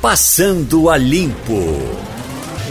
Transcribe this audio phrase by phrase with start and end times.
[0.00, 1.60] Passando a Limpo.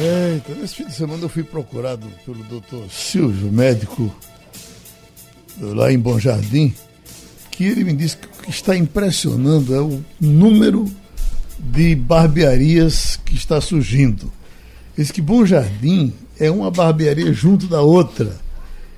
[0.02, 4.12] Eita, nesse fim de semana eu fui procurado pelo doutor Silvio, médico
[5.62, 6.74] lá em Bom Jardim,
[7.52, 10.90] que ele me disse que o que está impressionando é o número
[11.60, 14.32] de barbearias que está surgindo.
[14.98, 18.36] Disse que Bom Jardim é uma barbearia junto da outra.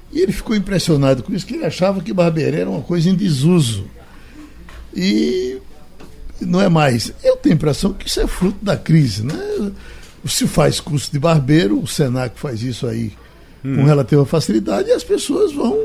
[0.09, 3.16] E ele ficou impressionado com isso, que ele achava que barbearia era uma coisa em
[3.16, 3.86] desuso.
[4.95, 5.57] E
[6.46, 7.14] não é mais.
[7.23, 9.72] Eu tenho a impressão que isso é fruto da crise, né?
[10.26, 13.12] Se faz curso de barbeiro, o Senac faz isso aí
[13.66, 13.77] hum.
[13.77, 15.77] com relativa facilidade e as pessoas vão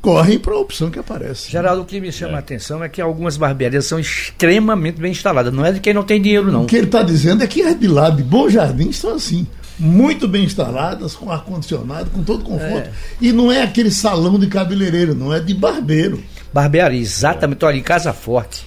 [0.00, 1.50] correm para a opção que aparece.
[1.50, 2.36] Geraldo, o que me chama é.
[2.36, 5.52] a atenção é que algumas barbearias são extremamente bem instaladas.
[5.52, 6.62] Não é de quem não tem dinheiro, não.
[6.62, 9.46] O que ele está dizendo é que as de lá de Bom Jardim estão assim.
[9.78, 12.88] Muito bem instaladas, com ar-condicionado, com todo conforto.
[12.88, 12.92] É.
[13.20, 16.22] E não é aquele salão de cabeleireiro, não é de barbeiro.
[16.52, 17.64] Barbearia, exatamente.
[17.64, 18.64] Olha, em Casa Forte,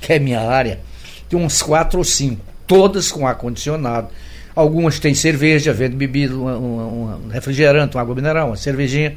[0.00, 0.80] que é minha área,
[1.28, 4.08] tem uns quatro ou cinco, todas com ar-condicionado.
[4.54, 9.16] Algumas têm cerveja, vende bebida, um, um, um refrigerante, uma água mineral, uma cervejinha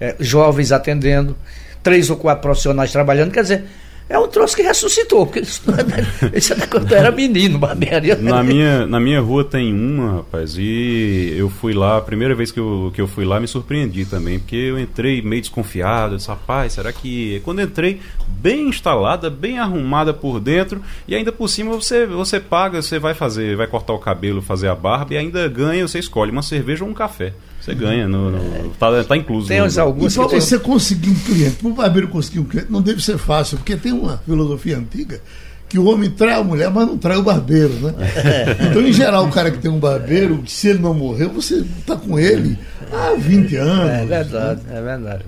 [0.00, 1.36] é, jovens atendendo,
[1.82, 3.30] três ou quatro profissionais trabalhando.
[3.30, 3.64] Quer dizer,
[4.08, 8.16] é um troço que ressuscitou, porque isso, é isso é quando eu era menino, barbearia.
[8.16, 12.50] Na minha, na minha rua tem uma, rapaz, e eu fui lá, a primeira vez
[12.50, 16.28] que eu, que eu fui lá, me surpreendi também, porque eu entrei meio desconfiado, disse,
[16.28, 17.40] rapaz, será que.
[17.44, 22.82] Quando entrei, bem instalada, bem arrumada por dentro, e ainda por cima você, você paga,
[22.82, 26.30] você vai fazer, vai cortar o cabelo, fazer a barba, e ainda ganha, você escolhe
[26.30, 27.32] uma cerveja ou um café.
[27.62, 29.46] Você ganha, no, no, tá, tá incluso.
[29.46, 30.12] Tem uns alguns.
[30.12, 30.66] E para você tem...
[30.68, 33.92] conseguir um cliente, para o barbeiro conseguir um cliente, não deve ser fácil, porque tem
[33.92, 35.20] uma filosofia antiga
[35.68, 37.94] que o homem trai a mulher, mas não trai o barbeiro, né?
[38.16, 38.66] É.
[38.66, 41.94] Então, em geral, o cara que tem um barbeiro, se ele não morreu, você está
[41.96, 42.58] com ele
[42.92, 43.90] há 20 anos.
[43.90, 45.24] É verdade, é verdade.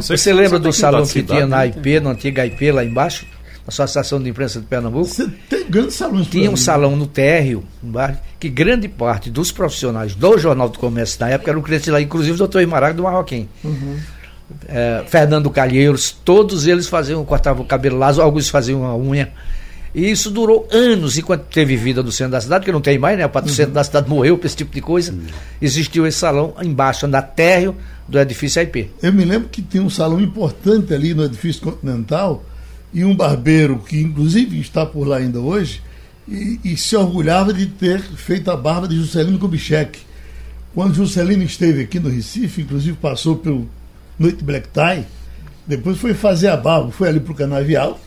[0.00, 3.26] Você lembra do salão que tinha na IP, na antiga IP lá embaixo?
[3.66, 5.06] Associação de Imprensa de Pernambuco.
[5.06, 6.26] Você tem grandes salões.
[6.26, 7.64] Tinha um salão no térreo,
[8.40, 12.34] que grande parte dos profissionais do Jornal do Comércio na época eram clientes lá, inclusive
[12.34, 13.48] o doutor Imarago do Marroquim.
[13.62, 13.96] Uhum.
[14.66, 19.32] É, Fernando Calheiros, todos eles faziam, cortavam o cabelo lá, alguns faziam a unha.
[19.94, 23.18] E isso durou anos enquanto teve vida no centro da cidade, que não tem mais,
[23.18, 23.26] né?
[23.26, 23.74] O patrocínio uhum.
[23.74, 25.12] da cidade morreu por esse tipo de coisa.
[25.12, 25.26] Uhum.
[25.60, 27.76] Existiu esse salão embaixo, na térreo
[28.08, 28.90] do edifício IP.
[29.02, 32.42] Eu me lembro que tinha um salão importante ali no edifício Continental,
[32.92, 35.82] e um barbeiro que inclusive está por lá ainda hoje
[36.28, 39.98] e, e se orgulhava de ter feito a barba de Juscelino Kubitschek.
[40.74, 43.68] Quando Juscelino esteve aqui no Recife, inclusive passou pelo
[44.18, 45.04] Noite Black Tie,
[45.66, 48.00] depois foi fazer a barba, foi ali para o Canavial.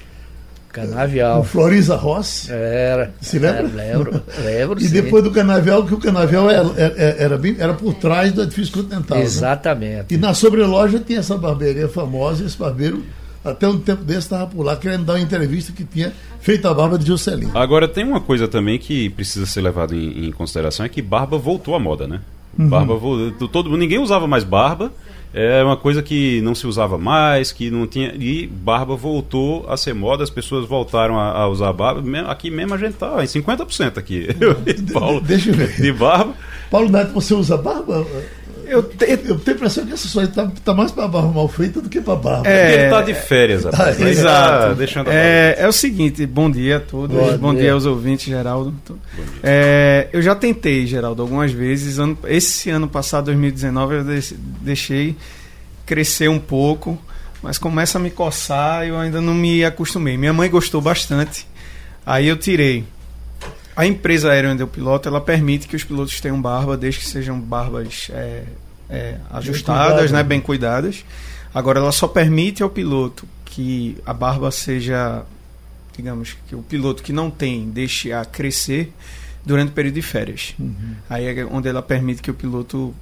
[0.69, 1.38] Canavial.
[1.38, 2.52] Com Floriza Rossi.
[2.52, 3.13] Era.
[3.22, 3.59] Se lembra?
[3.59, 4.79] Era, lembro, lembro.
[4.84, 4.94] e sim.
[4.94, 8.73] depois do Canavial, que o Canavial era, era, era, bem, era por trás do edifício
[8.73, 9.17] continental.
[9.17, 9.23] Né?
[9.23, 9.96] Exatamente.
[9.96, 10.06] Né?
[10.09, 13.03] E na sobreloja tinha essa barbearia famosa, esse barbeiro
[13.46, 16.12] até um tempo desse estava por lá querendo dar uma entrevista que tinha
[16.42, 17.52] feito a barba de Juscelino.
[17.56, 21.38] Agora tem uma coisa também que precisa ser levada em, em consideração é que barba
[21.38, 22.22] voltou à moda, né?
[22.58, 22.70] Uhum.
[22.70, 22.96] Barba
[23.52, 24.92] todo ninguém usava mais barba.
[25.38, 28.16] É uma coisa que não se usava mais, que não tinha.
[28.18, 32.02] E barba voltou a ser moda, as pessoas voltaram a, a usar barba.
[32.30, 34.30] Aqui mesmo a gente tá em 50% aqui.
[34.94, 35.76] Paulo, Deixa eu ver.
[35.76, 36.34] De barba.
[36.72, 38.08] Paulo Neto, você usa barba?
[38.68, 41.48] Eu, te, eu tenho a impressão que essa história está tá mais para barba mal
[41.48, 42.50] feita do que para barba.
[42.50, 44.02] É, ele está de férias, rapaz.
[44.02, 44.68] Ah, exato.
[44.68, 47.64] Tá deixando é, é o seguinte, bom dia a todos, bom, bom dia.
[47.64, 47.74] dia.
[47.74, 48.74] aos ouvintes, Geraldo.
[49.44, 52.00] É, eu já tentei, Geraldo, algumas vezes.
[52.00, 54.03] Ano, esse ano passado, 2019, eu
[54.62, 55.16] deixei
[55.86, 57.00] crescer um pouco,
[57.42, 60.18] mas começa a me coçar e eu ainda não me acostumei.
[60.18, 61.47] Minha mãe gostou bastante,
[62.06, 62.84] aí eu tirei.
[63.75, 67.08] A empresa aérea onde eu piloto, ela permite que os pilotos tenham barba, desde que
[67.08, 68.44] sejam barbas é,
[68.90, 71.03] é, ajustadas, bem né, bem cuidadas.
[71.53, 75.24] Agora, ela só permite ao piloto que a barba seja,
[75.96, 78.94] digamos, que o piloto que não tem deixe a crescer
[79.46, 80.56] durante o período de férias.
[80.59, 80.96] Uhum.
[81.09, 82.94] Aí é onde ela permite que o piloto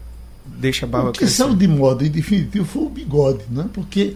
[0.46, 1.44] deixe a barba o que crescer.
[1.44, 3.70] saiu de moda, em definitivo, foi o bigode, né?
[3.74, 4.16] Porque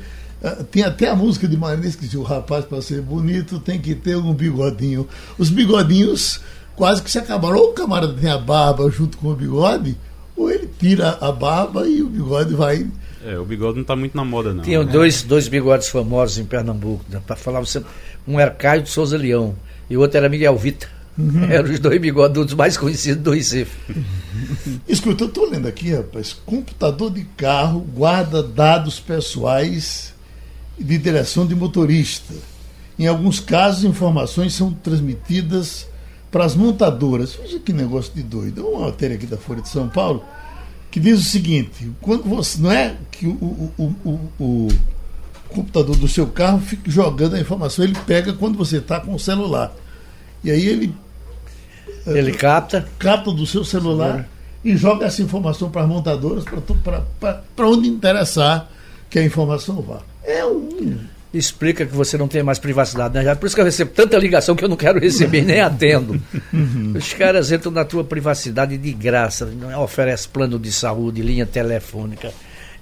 [0.72, 3.96] tem até a música de Marines que diz: o rapaz, para ser bonito, tem que
[3.96, 5.08] ter um bigodinho.
[5.38, 6.40] Os bigodinhos
[6.76, 7.58] quase que se acabaram.
[7.58, 9.98] Ou o camarada tem a barba junto com o bigode,
[10.36, 12.88] ou ele tira a barba e o bigode vai.
[13.26, 14.64] É, o bigode não está muito na moda, não.
[14.64, 14.92] Tinham né?
[14.92, 17.04] dois, dois bigodes famosos em Pernambuco.
[17.10, 17.20] Né?
[17.26, 17.84] Para falar você,
[18.26, 19.56] um era Caio de Souza Leão
[19.90, 20.88] e o outro era Miguel Vita.
[21.18, 21.46] Uhum.
[21.50, 23.76] Eram os dois bigodudos mais conhecidos do Recife.
[24.88, 26.32] Escuta, eu estou lendo aqui, rapaz.
[26.46, 30.16] Computador de carro guarda dados pessoais
[30.78, 32.34] de direção de motorista.
[32.98, 35.88] Em alguns casos, informações são transmitidas
[36.32, 37.36] para as montadoras.
[37.36, 38.68] Veja que negócio de doido.
[38.68, 40.24] Uma matéria aqui da Folha de São Paulo
[40.90, 44.68] que diz o seguinte: quando você não é que o, o, o, o
[45.50, 49.20] computador do seu carro fique jogando a informação, ele pega quando você está com o
[49.20, 49.74] celular.
[50.44, 50.94] E aí ele
[52.06, 52.88] Ele capta.
[52.98, 54.28] Capta do seu celular
[54.64, 56.44] e joga essa informação para as montadoras,
[57.56, 58.70] para onde interessar
[59.10, 60.02] que a informação vá.
[60.28, 61.00] É um.
[61.34, 63.36] Explica que você não tem mais privacidade, né?
[63.36, 66.22] Por isso que eu recebo tanta ligação que eu não quero receber nem atendo.
[66.54, 66.94] Uhum.
[66.96, 69.50] Os caras entram na tua privacidade de graça,
[69.82, 72.32] oferece plano de saúde, linha telefônica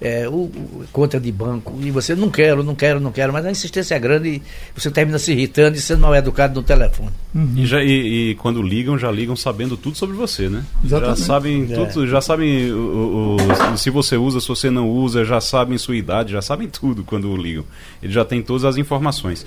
[0.00, 3.44] é, o, o, conta de banco, e você não quero, não quero, não quero, mas
[3.46, 4.42] a insistência é grande e
[4.74, 7.10] você termina se irritando e sendo mal educado no telefone.
[7.34, 7.52] Uhum.
[7.56, 10.64] E, já, e, e, quando ligam, já ligam sabendo tudo sobre você, né?
[10.84, 11.18] Exatamente.
[11.18, 11.86] Já sabem é.
[11.86, 15.96] tudo, já sabem o, o, se você usa, se você não usa, já sabem sua
[15.96, 17.64] idade, já sabem tudo quando ligam.
[18.02, 19.46] Eles já têm todas as informações.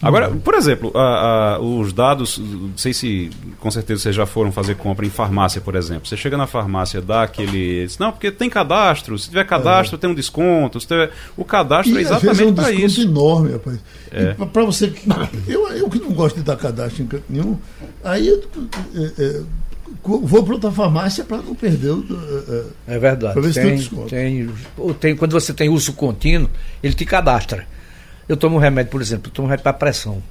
[0.00, 4.52] Agora, por exemplo, a, a, os dados, não sei se com certeza vocês já foram
[4.52, 6.06] fazer compra em farmácia, por exemplo.
[6.06, 7.86] Você chega na farmácia, dá aquele.
[7.98, 9.18] Não, porque tem cadastro.
[9.18, 9.98] Se tiver cadastro, é.
[9.98, 10.78] tem um desconto.
[10.78, 11.10] Tiver...
[11.36, 13.02] O cadastro e, é exatamente para é um isso.
[13.02, 13.78] enorme, rapaz.
[14.12, 14.32] É.
[14.34, 15.08] Para você que.
[15.48, 17.58] Eu, eu que não gosto de dar cadastro em canto nenhum,
[18.04, 18.42] aí eu.
[18.94, 19.42] É, é
[20.04, 22.04] vou para outra farmácia para não perder o.
[22.86, 23.32] É, é verdade.
[23.32, 26.48] Para ver tem, se tem Tem, tem, quando você tem uso contínuo,
[26.82, 27.66] ele te cadastra.
[28.28, 30.22] Eu tomo um remédio, por exemplo, eu tomo um remédio para pressão,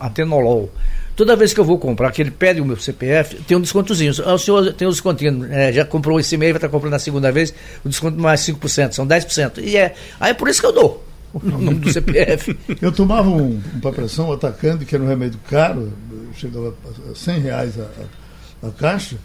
[0.00, 0.70] atenolol.
[1.16, 4.12] Toda vez que eu vou comprar, que ele pede o meu CPF, tem um descontozinho.
[4.24, 6.98] Ah, o senhor tem um descontinho, é, já comprou esse mês, vai estar comprando a
[6.98, 7.54] segunda vez,
[7.84, 9.58] o desconto mais 5%, são 10%.
[9.62, 11.04] E é, aí é por isso que eu dou
[11.34, 12.56] o nome do CPF.
[12.80, 15.92] eu tomava um, um para pressão, atacante, que era um remédio caro,
[16.34, 16.74] chegava
[17.10, 17.88] a 100 reais a,
[18.62, 19.16] a, a caixa,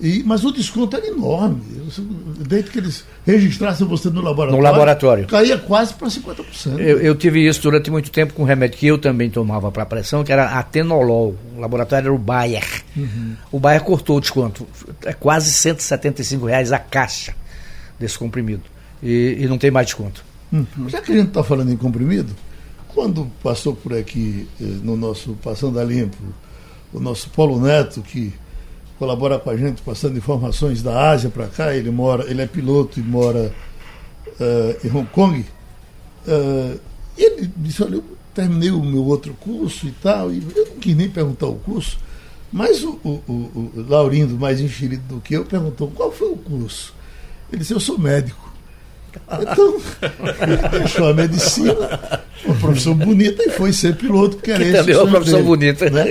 [0.00, 1.60] e, mas o desconto era enorme.
[2.46, 4.56] Desde que eles registrassem você no laboratório.
[4.56, 5.26] No laboratório.
[5.26, 6.78] Caía quase para 50%.
[6.78, 9.84] Eu, eu tive isso durante muito tempo com um remédio que eu também tomava para
[9.84, 11.36] pressão, que era atenolol.
[11.56, 12.64] O laboratório era o Bayer.
[12.96, 13.34] Uhum.
[13.50, 14.66] O Bayer cortou o desconto.
[15.04, 17.34] É quase 175 reais a caixa
[17.98, 18.62] desse comprimido.
[19.02, 20.24] E, e não tem mais desconto.
[20.52, 20.64] Hum.
[20.86, 22.34] Já que a gente está falando em comprimido,
[22.88, 26.16] quando passou por aqui, eh, no nosso Passando a Limpo,
[26.92, 28.32] o nosso Paulo Neto, que
[28.98, 31.74] colabora com a gente, passando informações da Ásia para cá.
[31.74, 33.54] Ele mora, ele é piloto e mora
[34.26, 35.44] uh, em Hong Kong.
[36.26, 36.78] Uh,
[37.16, 38.04] ele disse, olha, eu
[38.34, 41.98] terminei o meu outro curso e tal, e eu não quis nem perguntar o curso,
[42.52, 46.36] mas o, o, o, o Laurindo, mais enxerido do que eu, perguntou qual foi o
[46.36, 46.94] curso.
[47.50, 48.47] Ele disse, eu sou médico.
[49.40, 49.80] Então,
[50.42, 51.74] ele deixou a medicina,
[52.44, 55.48] uma profissão bonita, e foi ser piloto, porque era que também é uma profissão dele,
[55.48, 55.90] bonita.
[55.90, 56.02] Né?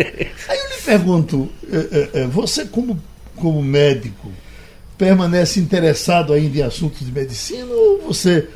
[0.50, 3.02] Aí eu lhe pergunto, é, é, você como,
[3.36, 4.32] como médico,
[4.98, 8.48] permanece interessado ainda em assuntos de medicina ou você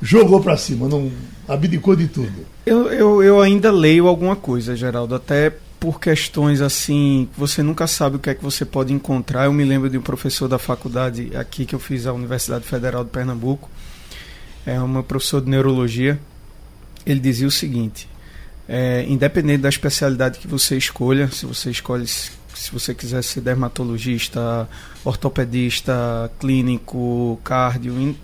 [0.00, 1.10] jogou para cima, não
[1.46, 2.46] abdicou de tudo?
[2.64, 8.16] Eu, eu, eu ainda leio alguma coisa, Geraldo, até por questões assim, você nunca sabe
[8.16, 9.46] o que é que você pode encontrar.
[9.46, 13.04] Eu me lembro de um professor da faculdade aqui que eu fiz a Universidade Federal
[13.04, 13.70] de Pernambuco,
[14.66, 16.18] é um professor de neurologia.
[17.06, 18.08] Ele dizia o seguinte:
[18.68, 22.06] é, independente da especialidade que você escolha, se você escolhe
[22.58, 24.68] se você quiser ser dermatologista,
[25.04, 28.16] ortopedista, clínico, cardio,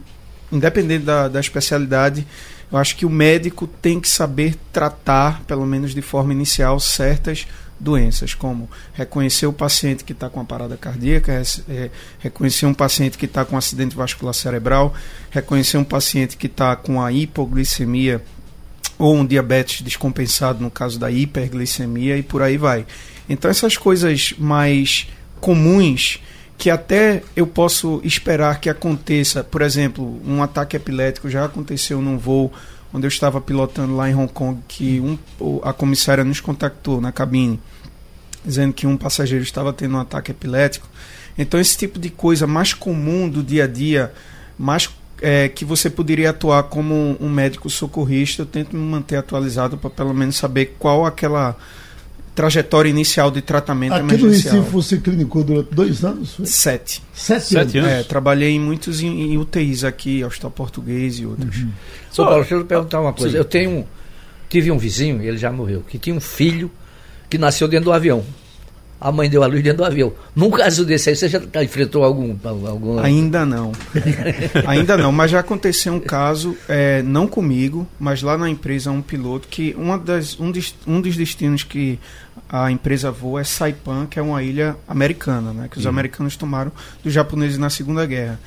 [0.51, 2.27] independente da, da especialidade,
[2.71, 7.47] eu acho que o médico tem que saber tratar, pelo menos de forma inicial, certas
[7.85, 13.19] doenças, como reconhecer o paciente que está com uma parada cardíaca, é, reconhecer um paciente
[13.19, 14.95] que está com um acidente vascular cerebral,
[15.31, 18.23] reconhecer um paciente que está com a hipoglicemia
[18.99, 22.87] ou um diabetes descompensado no caso da hiperglicemia e por aí vai.
[23.29, 25.09] Então essas coisas mais
[25.41, 26.21] comuns
[26.57, 32.17] que até eu posso esperar que aconteça, por exemplo, um ataque epilético já aconteceu num
[32.17, 32.53] voo
[32.95, 35.19] onde eu estava pilotando lá em Hong Kong, que um,
[35.65, 37.61] a comissária nos contactou na cabine,
[38.45, 40.89] dizendo que um passageiro estava tendo um ataque epilético.
[41.37, 44.13] Então, esse tipo de coisa mais comum do dia a dia,
[44.59, 44.89] mais
[45.21, 49.91] é, que você poderia atuar como um médico socorrista, eu tento me manter atualizado para
[49.91, 51.57] pelo menos saber qual aquela
[52.35, 54.55] trajetória inicial de tratamento Aqui emergencial.
[54.55, 56.35] no Recife você clinicou durante dois anos?
[56.35, 56.47] Foi?
[56.47, 57.03] Sete.
[57.15, 57.91] Sete, Sete anos?
[57.91, 61.57] É, trabalhei em muitos em, em UTIs aqui, Hospital Português e outros.
[61.57, 61.71] Uhum.
[62.11, 63.33] Só, Paulo, deixa eu perguntar uma coisa.
[63.33, 63.39] Sim.
[63.39, 63.87] Eu tenho,
[64.49, 66.71] tive um vizinho, ele já morreu, que tinha um filho
[67.29, 68.25] que nasceu dentro do avião
[69.05, 70.15] a mãe deu a luz dentro do avião.
[70.35, 72.35] Num caso desse aí, você já enfrentou algum.
[72.43, 72.99] algum...
[73.01, 73.71] Ainda não.
[74.67, 79.03] Ainda não, mas já aconteceu um caso, é, não comigo, mas lá na empresa, um
[79.03, 81.99] piloto, que uma das, um, des, um dos destinos que
[82.49, 85.91] a empresa voa é Saipan, que é uma ilha americana, né, que os uhum.
[85.91, 88.41] americanos tomaram dos japoneses na Segunda Guerra.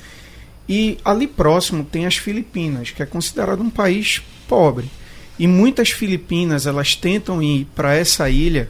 [0.68, 4.90] E ali próximo tem as Filipinas, que é considerado um país pobre.
[5.38, 8.68] E muitas Filipinas elas tentam ir para essa ilha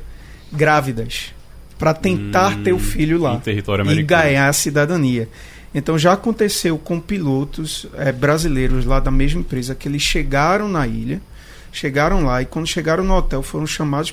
[0.53, 1.33] grávidas
[1.79, 3.41] para tentar hum, ter o filho lá
[3.87, 5.29] e ganhar a cidadania.
[5.75, 10.87] Então já aconteceu com pilotos é, brasileiros lá da mesma empresa que eles chegaram na
[10.87, 11.21] ilha,
[11.71, 14.13] chegaram lá e quando chegaram no hotel foram chamados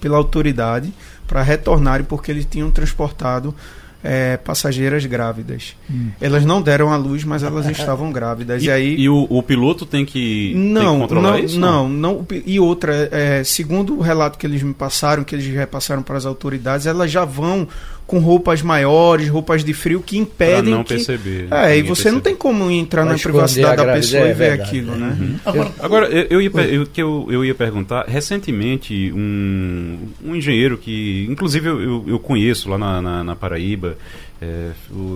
[0.00, 0.92] pela autoridade
[1.26, 3.54] para retornarem porque eles tinham transportado
[4.02, 5.76] é, passageiras grávidas.
[5.90, 6.10] Hum.
[6.20, 8.62] Elas não deram à luz, mas elas estavam grávidas.
[8.62, 11.60] E, e aí e o, o, piloto tem que, não, tem que controlar não, isso?
[11.60, 12.26] Não, não.
[12.44, 16.26] E outra, é, segundo o relato que eles me passaram, que eles repassaram para as
[16.26, 17.68] autoridades, elas já vão
[18.12, 20.92] com roupas maiores, roupas de frio que impedem pra não que...
[20.96, 21.48] perceber.
[21.50, 22.10] É, e você perceber.
[22.12, 25.16] não tem como entrar Vai na privacidade da pessoa é e ver verdade, aquilo, né?
[25.18, 25.36] Uhum.
[25.46, 30.76] Agora, Agora, eu, eu, ia, eu, que eu, eu ia perguntar, recentemente um, um engenheiro
[30.76, 33.96] que, inclusive eu, eu conheço lá na, na, na Paraíba,
[34.42, 34.72] é,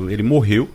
[0.08, 0.66] ele morreu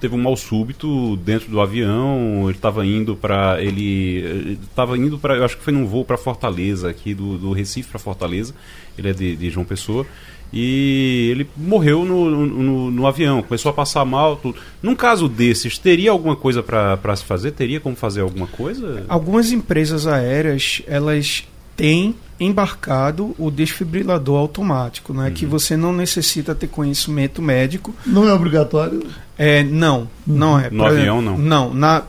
[0.00, 2.44] teve um mal súbito dentro do avião.
[2.44, 6.16] Ele estava indo para ele estava indo para eu acho que foi num voo para
[6.16, 8.54] Fortaleza aqui do, do Recife para Fortaleza.
[8.96, 10.06] Ele é de, de João Pessoa
[10.52, 14.36] e ele morreu no, no, no, avião, começou a passar mal.
[14.36, 14.58] Tudo.
[14.82, 17.52] Num caso desses, teria alguma coisa para se fazer?
[17.52, 19.04] Teria como fazer alguma coisa?
[19.08, 21.44] Algumas empresas aéreas elas
[21.76, 25.28] têm embarcado o desfibrilador automático, né?
[25.28, 25.34] Uhum.
[25.34, 27.94] Que você não necessita ter conhecimento médico.
[28.04, 29.02] Não é obrigatório?
[29.38, 30.68] É, não, não é.
[30.70, 31.38] No avião, não?
[31.38, 32.02] Não, na,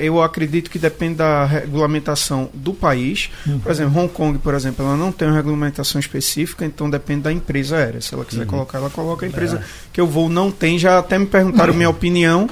[0.00, 3.30] eu acredito que depende da regulamentação do país.
[3.46, 3.58] Uhum.
[3.58, 7.32] Por exemplo, Hong Kong, por exemplo, ela não tem uma regulamentação específica, então depende da
[7.32, 8.00] empresa aérea.
[8.00, 8.48] Se ela quiser uhum.
[8.48, 9.24] colocar, ela coloca.
[9.24, 9.64] A empresa é.
[9.92, 10.78] que eu vou não tem.
[10.78, 12.48] Já até me perguntaram minha opinião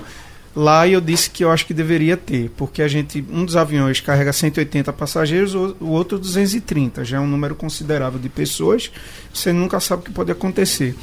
[0.56, 3.56] lá e eu disse que eu acho que deveria ter, porque a gente um dos
[3.56, 8.90] aviões carrega 180 passageiros, o, o outro 230, já é um número considerável de pessoas.
[9.32, 10.96] Você nunca sabe o que pode acontecer.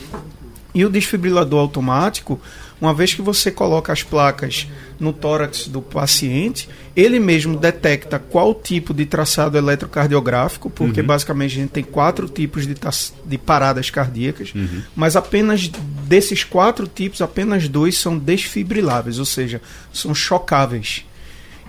[0.74, 2.39] E o desfibrilador automático,
[2.82, 4.68] uma vez que você coloca as placas
[5.00, 11.08] no tórax do paciente, ele mesmo detecta qual tipo de traçado eletrocardiográfico, porque uhum.
[11.08, 12.75] basicamente a gente tem quatro tipos de,
[13.25, 14.82] de paradas cardíacas, uhum.
[14.96, 15.68] mas apenas
[16.08, 19.62] desses quatro tipos, apenas dois são desfibriláveis, ou seja,
[19.92, 21.06] são chocáveis.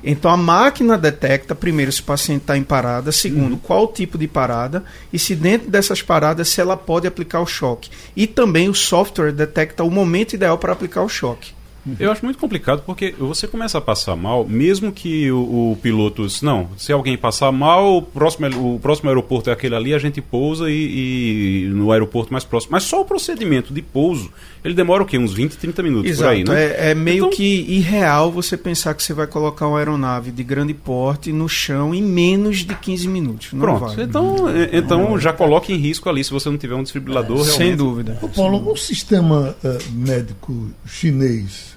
[0.04, 3.58] Então a máquina detecta, primeiro, se o paciente está em parada, segundo, uhum.
[3.58, 7.90] qual tipo de parada, e se dentro dessas paradas, se ela pode aplicar o choque.
[8.14, 11.54] E também o software detecta o momento ideal para aplicar o choque.
[11.98, 16.26] Eu acho muito complicado porque você começa a passar mal, mesmo que o, o piloto.
[16.42, 20.20] Não, se alguém passar mal, o próximo, o próximo aeroporto é aquele ali, a gente
[20.20, 22.72] pousa e, e no aeroporto mais próximo.
[22.72, 24.30] Mas só o procedimento de pouso,
[24.64, 25.18] ele demora o quê?
[25.18, 26.64] Uns 20, 30 minutos Exato, por aí, né?
[26.64, 27.30] É, é meio então...
[27.30, 31.94] que irreal você pensar que você vai colocar uma aeronave de grande porte no chão
[31.94, 33.52] em menos de 15 minutos.
[33.52, 34.04] Não Pronto, vai.
[34.04, 37.40] então, é, então já coloque em risco ali se você não tiver um desfibrilador.
[37.40, 38.18] É, sem dúvida.
[38.22, 41.73] Ô Paulo, o sistema uh, médico chinês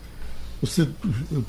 [0.62, 0.88] você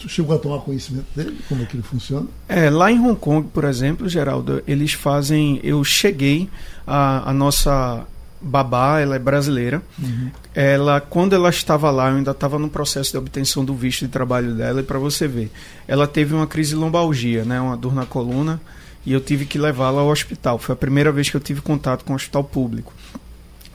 [0.06, 1.38] chegou a tomar conhecimento dele?
[1.48, 2.26] Como é que ele funciona?
[2.48, 5.60] É, lá em Hong Kong, por exemplo, Geraldo, eles fazem.
[5.62, 6.48] Eu cheguei,
[6.86, 8.06] a, a nossa
[8.40, 9.82] babá, ela é brasileira.
[9.98, 10.30] Uhum.
[10.54, 14.08] Ela, quando ela estava lá, eu ainda estava no processo de obtenção do visto de
[14.08, 15.50] trabalho dela, e para você ver,
[15.86, 18.60] ela teve uma crise de lombalgia, né, uma dor na coluna,
[19.04, 20.58] e eu tive que levá-la ao hospital.
[20.58, 22.92] Foi a primeira vez que eu tive contato com o hospital público.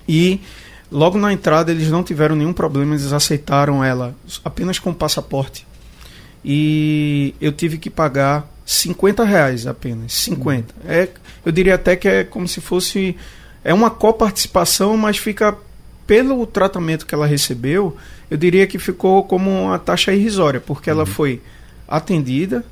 [0.08, 0.42] E
[0.94, 5.66] Logo na entrada eles não tiveram nenhum problema, eles aceitaram ela apenas com passaporte.
[6.46, 10.14] E eu tive que pagar 50 reais apenas.
[10.14, 10.76] 50.
[10.76, 10.92] Uhum.
[10.92, 11.10] É,
[11.44, 13.18] eu diria até que é como se fosse.
[13.64, 15.58] É uma coparticipação, mas fica.
[16.06, 17.96] Pelo tratamento que ela recebeu,
[18.30, 20.98] eu diria que ficou como uma taxa irrisória, porque uhum.
[20.98, 21.42] ela foi
[21.88, 22.64] atendida,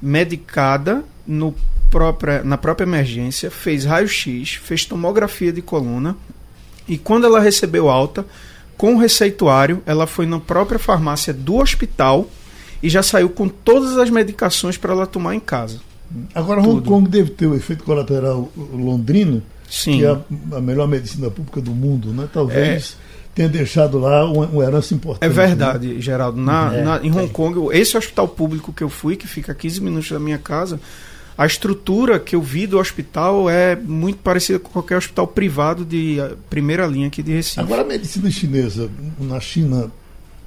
[0.00, 1.54] medicada no
[1.90, 6.14] própria, na própria emergência, fez raio-x, fez tomografia de coluna
[6.88, 8.24] e quando ela recebeu alta,
[8.76, 12.28] com o receituário, ela foi na própria farmácia do hospital
[12.82, 15.80] e já saiu com todas as medicações para ela tomar em casa.
[16.34, 16.78] Agora, Tudo.
[16.78, 19.98] Hong Kong deve ter o efeito colateral londrino, Sim.
[19.98, 20.20] que é a,
[20.56, 22.28] a melhor medicina pública do mundo, né?
[22.32, 22.96] Talvez.
[23.06, 25.24] É tenha deixado lá uma, uma herança importante.
[25.24, 26.00] É verdade, né?
[26.00, 26.40] Geraldo.
[26.40, 27.28] Na, é, na, em Hong é.
[27.28, 30.80] Kong, esse hospital público que eu fui, que fica a 15 minutos da minha casa,
[31.40, 36.20] a estrutura que eu vi do hospital é muito parecida com qualquer hospital privado de
[36.20, 37.58] eh, primeira linha aqui de Recife.
[37.58, 39.90] Agora, a medicina chinesa, na China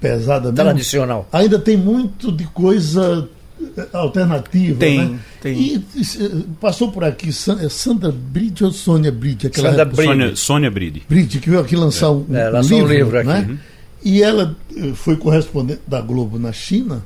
[0.00, 3.28] pesada mesmo, tradicional, ainda tem muito de coisa
[3.76, 5.18] eh, alternativa, tem, né?
[5.42, 5.58] Tem.
[5.58, 9.48] E, e passou por aqui é Sandra Bridge ou Sônia Bridge?
[9.48, 10.04] Aquela Sandra Bridge.
[10.04, 11.02] Sônia, Sônia Bridge.
[11.08, 12.10] Bridge, que veio aqui lançar é.
[12.10, 13.26] um, é, um livro, um livro aqui.
[13.26, 13.46] Né?
[13.48, 13.58] Uhum.
[14.04, 17.02] E ela eh, foi correspondente da Globo na China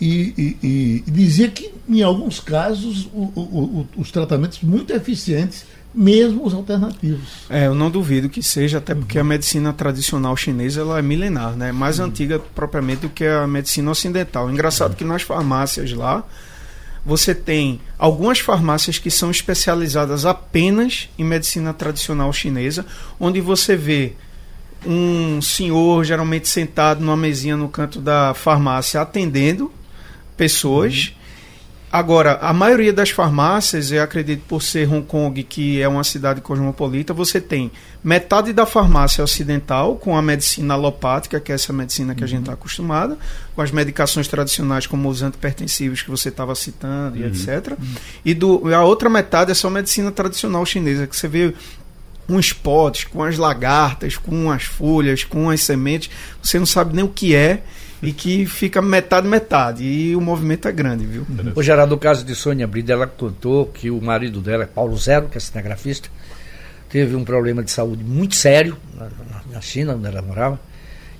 [0.00, 5.64] e, e, e, dizia que, em alguns casos, o, o, o, os tratamentos muito eficientes,
[5.94, 7.28] mesmo os alternativos.
[7.48, 11.56] É, eu não duvido que seja, até porque a medicina tradicional chinesa ela é milenar,
[11.56, 11.70] né?
[11.70, 12.06] mais uhum.
[12.06, 14.50] antiga propriamente do que a medicina ocidental.
[14.50, 14.96] Engraçado uhum.
[14.96, 16.24] que nas farmácias lá,
[17.06, 22.84] você tem algumas farmácias que são especializadas apenas em medicina tradicional chinesa,
[23.20, 24.14] onde você vê
[24.86, 29.72] um senhor geralmente sentado numa mesinha no canto da farmácia atendendo
[30.36, 31.12] pessoas.
[31.16, 31.24] Uhum.
[31.94, 36.40] Agora, a maioria das farmácias, eu acredito por ser Hong Kong, que é uma cidade
[36.40, 37.70] cosmopolita, você tem
[38.02, 42.40] metade da farmácia ocidental, com a medicina alopática, que é essa medicina que a gente
[42.40, 43.16] está acostumada,
[43.54, 47.28] com as medicações tradicionais, como os antipertensivos que você estava citando, e Uhum.
[47.28, 47.74] etc.
[48.24, 51.54] E do, a outra metade é só medicina tradicional chinesa, que você vê
[52.28, 56.10] uns potes com as lagartas, com as folhas, com as sementes,
[56.42, 57.62] você não sabe nem o que é
[58.08, 61.26] e que fica metade metade e o movimento é grande, viu?
[61.54, 65.28] O Geraldo, no caso de Sônia Brida, ela contou que o marido dela, Paulo Zero,
[65.28, 66.08] que é cinegrafista,
[66.88, 70.60] teve um problema de saúde muito sério na, na- na China, onde ela morava,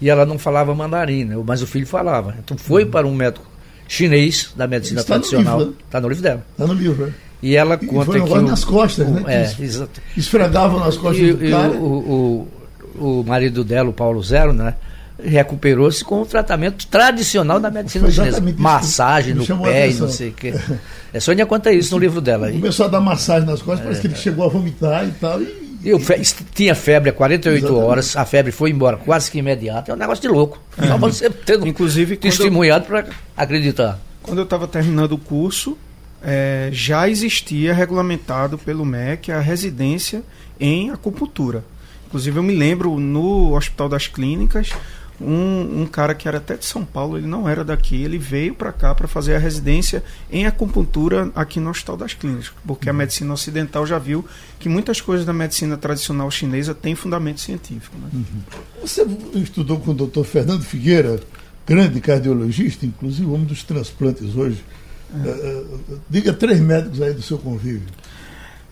[0.00, 1.36] e ela não falava mandarim, né?
[1.46, 2.34] mas o filho falava.
[2.38, 3.46] Então foi para um médico
[3.88, 5.58] chinês da medicina Está no tradicional.
[5.58, 5.78] livro, né?
[5.86, 6.46] Está no livro dela.
[6.52, 7.12] Está no livro, né?
[7.42, 8.32] E ela E conta foi um que.
[8.32, 9.22] o- nas costas, o- né?
[9.26, 10.00] É, exato.
[10.16, 11.72] Esfregavam nas costas E, do e cara.
[11.72, 12.48] o,
[12.98, 14.74] o, o marido dela, o Paulo Zero, né?
[15.22, 18.42] Recuperou-se com o tratamento tradicional da medicina chinesa.
[18.58, 20.52] Massagem no pé e não sei o quê.
[21.12, 22.50] É, Sônia conta isso no livro dela.
[22.50, 25.40] E, Começou a dar massagem nas costas, parece que ele chegou a vomitar e tal.
[25.40, 26.20] E, eu fe-
[26.52, 27.84] tinha febre há 48 Exatamente.
[27.84, 29.92] horas, a febre foi embora quase que imediata.
[29.92, 30.60] É um negócio de louco.
[30.76, 33.04] Só você tendo Inclusive, testemunhado para
[33.36, 34.00] acreditar.
[34.22, 35.78] Quando eu estava terminando o curso,
[36.24, 40.22] eh, já existia regulamentado pelo MEC a residência
[40.58, 41.62] em acupuntura.
[42.08, 44.70] Inclusive, eu me lembro no Hospital das Clínicas,
[45.20, 48.54] um, um cara que era até de São Paulo, ele não era daqui, ele veio
[48.54, 52.92] para cá para fazer a residência em acupuntura aqui no Hospital das Clínicas, porque a
[52.92, 54.24] medicina ocidental já viu
[54.58, 57.96] que muitas coisas da medicina tradicional chinesa têm fundamento científico.
[57.98, 58.24] Né?
[58.82, 61.20] Você estudou com o doutor Fernando Figueira,
[61.66, 64.62] grande cardiologista, inclusive homem dos transplantes hoje.
[65.24, 67.86] Eh, eh, diga três médicos aí do seu convívio.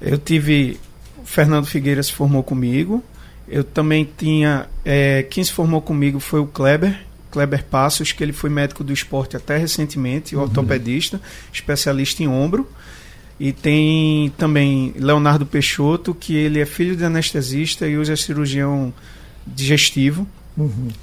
[0.00, 0.78] Eu tive.
[1.24, 3.02] Fernando Figueira se formou comigo.
[3.48, 4.66] Eu também tinha.
[4.84, 6.98] eh, quem se formou comigo foi o Kleber,
[7.30, 11.20] Kleber Passos, que ele foi médico do esporte até recentemente, ortopedista,
[11.52, 12.68] especialista em ombro.
[13.40, 18.92] E tem também Leonardo Peixoto, que ele é filho de anestesista e hoje é cirurgião
[19.46, 20.26] digestivo.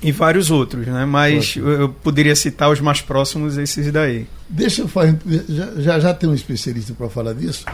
[0.01, 1.05] E vários outros, né?
[1.05, 4.27] Mas eu, eu poderia citar os mais próximos, esses daí.
[4.47, 5.17] Deixa eu falar,
[5.49, 7.65] já, já, já tem um especialista para falar disso,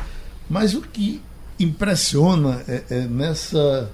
[0.49, 1.21] mas o que
[1.59, 3.91] impressiona é, é nessa,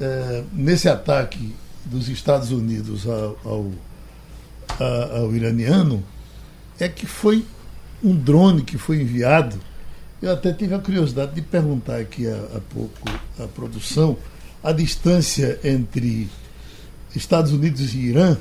[0.00, 1.54] é, nesse ataque
[1.84, 3.70] dos Estados Unidos ao, ao,
[5.20, 6.02] ao iraniano
[6.78, 7.44] é que foi
[8.02, 9.58] um drone que foi enviado.
[10.20, 14.16] Eu até tive a curiosidade de perguntar aqui há, há pouco à produção
[14.62, 16.28] a distância entre
[17.14, 18.36] Estados Unidos e Irã.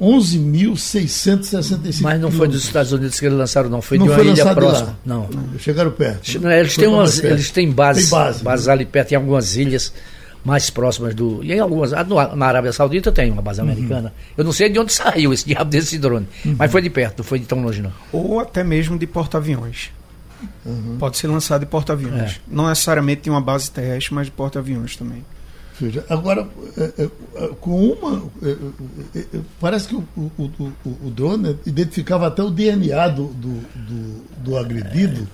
[0.00, 3.80] 11.665 Mas não foi dos Estados Unidos que eles lançaram, não.
[3.80, 4.98] Foi Não de uma foi ilha próxima.
[5.06, 5.28] Não.
[5.58, 6.40] Chegaram perto.
[6.40, 7.32] Não, Eles têm, umas, perto.
[7.32, 8.72] eles têm bases, Tem base, bases né?
[8.72, 9.92] ali perto, em algumas ilhas
[10.44, 11.42] mais próximas do.
[11.42, 11.92] E em algumas.
[12.36, 13.42] Na Arábia Saudita tem uma Uhum.
[13.44, 14.12] base americana.
[14.36, 16.28] Eu não sei de onde saiu esse diabo desse drone.
[16.44, 17.92] Mas foi de perto, não foi de tão longe, não.
[18.12, 19.90] ou até mesmo de porta-aviões.
[20.98, 22.32] Pode ser lançado de porta-aviões.
[22.32, 22.36] É.
[22.48, 25.24] Não necessariamente de uma base terrestre, mas de porta-aviões também.
[25.80, 28.22] Veja, agora, é, é, é, com uma.
[28.42, 28.56] é,
[29.16, 30.72] é, é, parece que o, o, o,
[31.06, 35.26] o- drone identificava até o DNA do, do, do, do agredido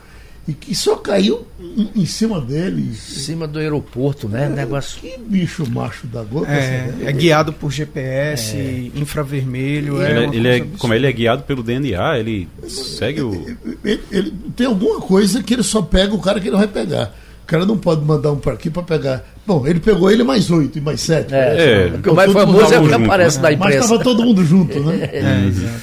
[0.51, 1.47] e que só caiu
[1.95, 2.83] em, cima dele.
[2.91, 4.49] Em cima do aeroporto, né?
[4.49, 5.01] Negócio.
[5.01, 6.51] Que bicho macho da gota.
[6.51, 6.59] É,
[6.89, 7.05] essa, né?
[7.09, 10.03] é guiado por GPS, infravermelho.
[10.03, 13.57] É Ele, uma ele é, como ele é guiado pelo DNA, ele segue o.
[13.85, 17.15] Ele, ele- tem alguma coisa que ele só pega o cara que ele vai pegar.
[17.45, 19.25] O cara não pode mandar um para aqui para pegar.
[19.47, 21.35] Bom, ele pegou ele mais oito e mais sete.
[21.35, 22.09] É, parece.
[22.09, 22.11] É.
[22.11, 23.43] O mais famoso é o que junto, aparece né?
[23.43, 23.85] na Mas imprensa.
[23.95, 25.09] estava todo mundo junto, né?
[25.13, 25.81] É, exato.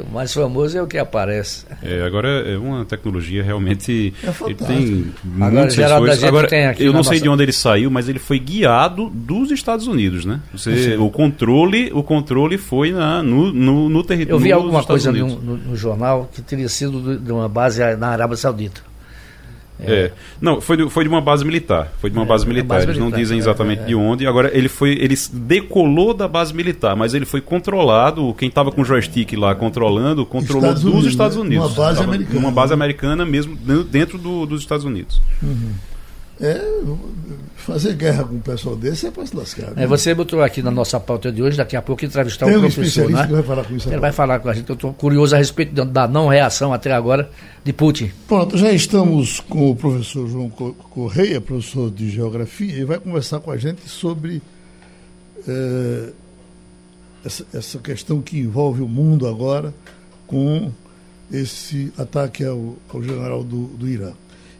[0.00, 1.64] O mais famoso é o que aparece.
[1.82, 4.12] É, agora é uma tecnologia realmente.
[4.22, 6.18] É ele tem Agora, a coisas.
[6.18, 8.38] gente Agora, tem aqui eu não sei nossa- de onde ele saiu, mas ele foi
[8.38, 10.40] guiado dos Estados Unidos, né?
[10.52, 14.34] Você, o controle, o controle foi na, no, no, no território.
[14.36, 17.80] Eu vi alguma coisa no, no- no jornal que teria sido do- de uma base
[17.96, 18.80] na Arábia Saudita.
[19.78, 20.10] É.
[20.40, 21.92] Não, foi de, foi de uma base militar.
[22.00, 22.68] Foi de uma É, base é militar.
[22.76, 23.86] base Eles não dizem é, exatamente é, é.
[23.88, 24.26] de onde.
[24.26, 24.92] Agora, ele foi.
[24.92, 28.32] Ele decolou da base militar, mas ele foi controlado.
[28.38, 31.42] Quem estava com o joystick lá controlando, controlou Estados dos Unidos, Estados né?
[31.42, 31.66] Unidos.
[31.66, 32.38] Uma base Tava americana.
[32.40, 35.20] Uma base americana mesmo dentro- do- dos Estados Unidos.
[36.40, 36.60] É,
[37.66, 39.72] fazer guerra com um pessoal desse é para se lascar.
[39.72, 39.82] né?
[39.84, 42.58] É, você botou aqui na nossa pauta de hoje, daqui a pouco entrevistar Tem o
[42.58, 43.26] um professor, especialista né?
[43.28, 44.00] que vai falar com isso Ele agora.
[44.00, 44.68] vai falar com a gente.
[44.70, 47.28] Eu estou curioso a respeito da- não reação até agora
[47.64, 48.10] de Putin.
[48.28, 53.40] Pronto, já estamos com o professor João Co- Correia, professor de Geografia, e vai conversar
[53.40, 54.40] com a gente sobre
[55.46, 56.10] eh,
[57.24, 59.74] essa, essa questão que envolve o mundo agora
[60.26, 60.70] com
[61.32, 64.12] esse ataque ao, ao general do, do Irã.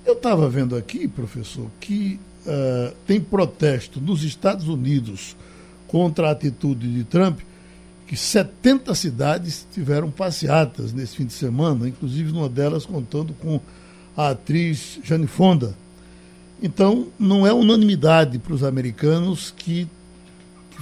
[0.04, 5.36] Eu estava vendo aqui, professor, que eh, tem protesto nos Estados Unidos
[5.88, 7.40] contra a atitude de Trump
[8.06, 13.60] que 70 cidades tiveram passeatas nesse fim de semana, inclusive uma delas contando com
[14.16, 15.74] a atriz Jane Fonda.
[16.62, 19.88] Então, não é unanimidade para os americanos que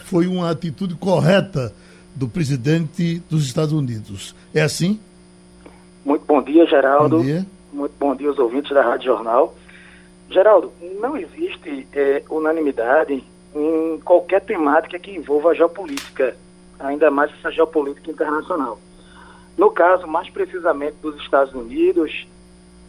[0.05, 1.73] foi uma atitude correta
[2.15, 4.35] do presidente dos Estados Unidos.
[4.55, 5.01] É assim?
[6.05, 7.17] Muito bom dia, Geraldo.
[7.17, 7.47] Bom dia.
[7.73, 9.55] Muito bom dia aos ouvintes da Rádio Jornal.
[10.29, 16.37] Geraldo, não existe é, unanimidade em qualquer temática que envolva a geopolítica,
[16.79, 18.79] ainda mais essa geopolítica internacional.
[19.57, 22.27] No caso, mais precisamente dos Estados Unidos,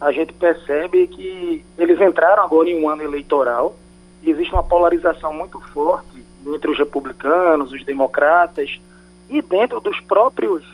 [0.00, 3.76] a gente percebe que eles entraram agora em um ano eleitoral
[4.22, 8.80] e existe uma polarização muito forte entre os republicanos, os democratas
[9.28, 10.64] e dentro dos próprios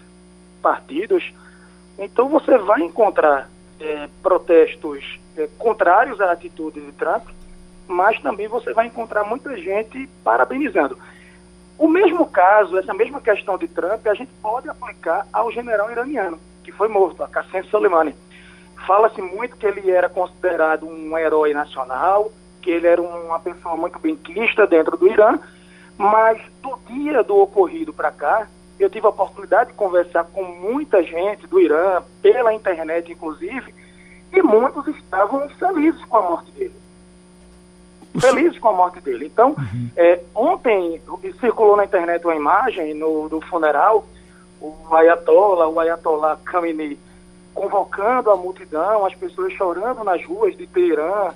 [0.62, 1.33] partidos.
[1.98, 7.25] Então você vai encontrar é, protestos é, contrários à atitude de Trump,
[7.88, 10.99] mas também você vai encontrar muita gente parabenizando.
[11.79, 16.38] O mesmo caso, essa mesma questão de Trump, a gente pode aplicar ao general iraniano,
[16.62, 18.14] que foi morto, a Qassem Soleimani.
[18.87, 23.99] Fala-se muito que ele era considerado um herói nacional, que ele era uma pessoa muito
[23.99, 25.38] benquista dentro do Irã,
[25.99, 28.47] mas do dia do ocorrido para cá,
[28.79, 33.75] eu tive a oportunidade de conversar com muita gente do Irã, pela internet inclusive,
[34.33, 36.75] e muitos estavam felizes com a morte dele.
[38.18, 39.27] Felizes com a morte dele.
[39.27, 39.90] Então, uhum.
[39.97, 41.01] é, ontem
[41.38, 44.07] circulou na internet uma imagem no, do funeral,
[44.61, 46.99] o Ayatollah, o Ayatollah Khamenei,
[47.55, 51.33] convocando a multidão, as pessoas chorando nas ruas de Teherã,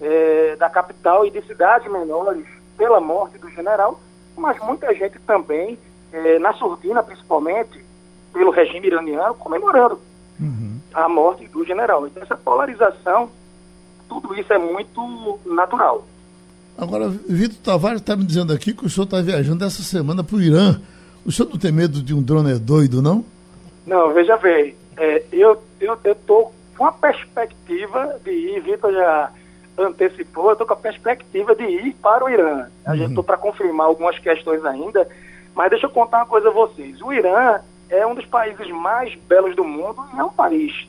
[0.00, 4.00] é, da capital e de cidades menores, pela morte do general,
[4.36, 5.78] mas muita gente também,
[6.12, 7.84] é, na surdina principalmente,
[8.32, 10.00] pelo regime iraniano, comemorando
[10.40, 10.69] uhum.
[10.94, 12.06] A morte do general.
[12.06, 13.30] Então, essa polarização,
[14.08, 16.06] tudo isso é muito natural.
[16.76, 20.36] Agora, Vitor Tavares está me dizendo aqui que o senhor está viajando essa semana para
[20.36, 20.80] o Irã.
[21.24, 23.24] O senhor não tem medo de um drone doido, não?
[23.86, 25.60] Não, veja bem, é, eu
[26.04, 29.30] estou com a perspectiva de ir, Vitor já
[29.76, 32.66] antecipou, eu estou com a perspectiva de ir para o Irã.
[32.84, 32.96] A uhum.
[32.96, 35.06] gente estou para confirmar algumas questões ainda,
[35.54, 37.00] mas deixa eu contar uma coisa a vocês.
[37.02, 40.88] O Irã é um dos países mais belos do mundo e é um país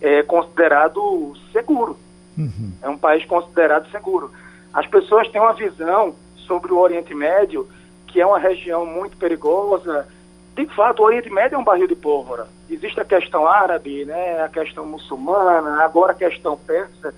[0.00, 1.96] é, considerado seguro.
[2.36, 2.72] Uhum.
[2.82, 4.30] É um país considerado seguro.
[4.72, 7.68] As pessoas têm uma visão sobre o Oriente Médio
[8.08, 10.08] que é uma região muito perigosa.
[10.56, 12.48] De fato, o Oriente Médio é um barril de pólvora.
[12.68, 17.14] Existe a questão árabe, né, a questão muçulmana, agora a questão persa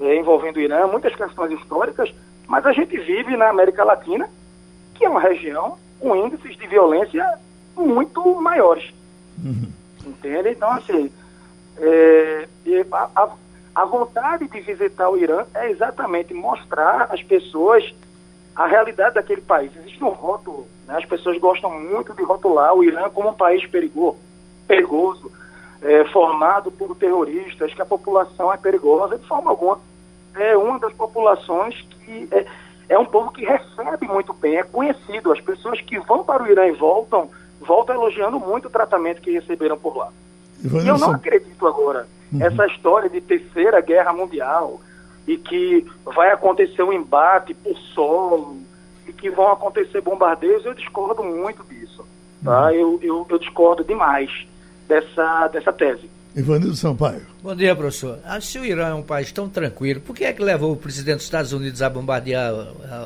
[0.00, 2.14] é, envolvendo o Irã, muitas questões históricas,
[2.46, 4.28] mas a gente vive na América Latina,
[4.94, 7.38] que é uma região com índices de violência
[7.86, 8.92] muito maiores.
[9.42, 9.70] Uhum.
[10.06, 10.50] Entende?
[10.50, 11.10] Então, assim,
[11.78, 12.48] é,
[12.92, 13.30] a,
[13.74, 17.94] a, vontade de visitar o Irã é exatamente mostrar às pessoas
[18.54, 19.70] a realidade daquele país.
[19.76, 20.96] Existe um rótulo, né?
[20.96, 24.18] as pessoas gostam muito de rotular o Irã como um país perigoso,
[24.66, 25.30] perigoso
[25.82, 29.78] é, formado por terroristas, que a população é perigosa, de forma alguma.
[30.34, 32.46] É uma das populações que é,
[32.88, 35.32] é um povo que recebe muito bem, é conhecido.
[35.32, 37.30] As pessoas que vão para o Irã e voltam,
[37.68, 40.08] voltam elogiando muito o tratamento que receberam por lá.
[40.64, 42.08] E eu não acredito agora.
[42.32, 42.42] Uhum.
[42.42, 44.80] Essa história de terceira guerra mundial
[45.26, 48.56] e que vai acontecer um embate por solo
[49.06, 52.04] e que vão acontecer bombardeios, eu discordo muito disso.
[52.42, 52.64] Tá?
[52.64, 52.70] Uhum.
[52.70, 54.48] Eu, eu, eu discordo demais
[54.88, 56.10] dessa, dessa tese.
[56.38, 57.22] Ivanildo Sampaio.
[57.42, 58.20] Bom dia, professor.
[58.24, 60.76] Ah, se o Irã é um país tão tranquilo, por que é que levou o
[60.76, 62.52] presidente dos Estados Unidos a bombardear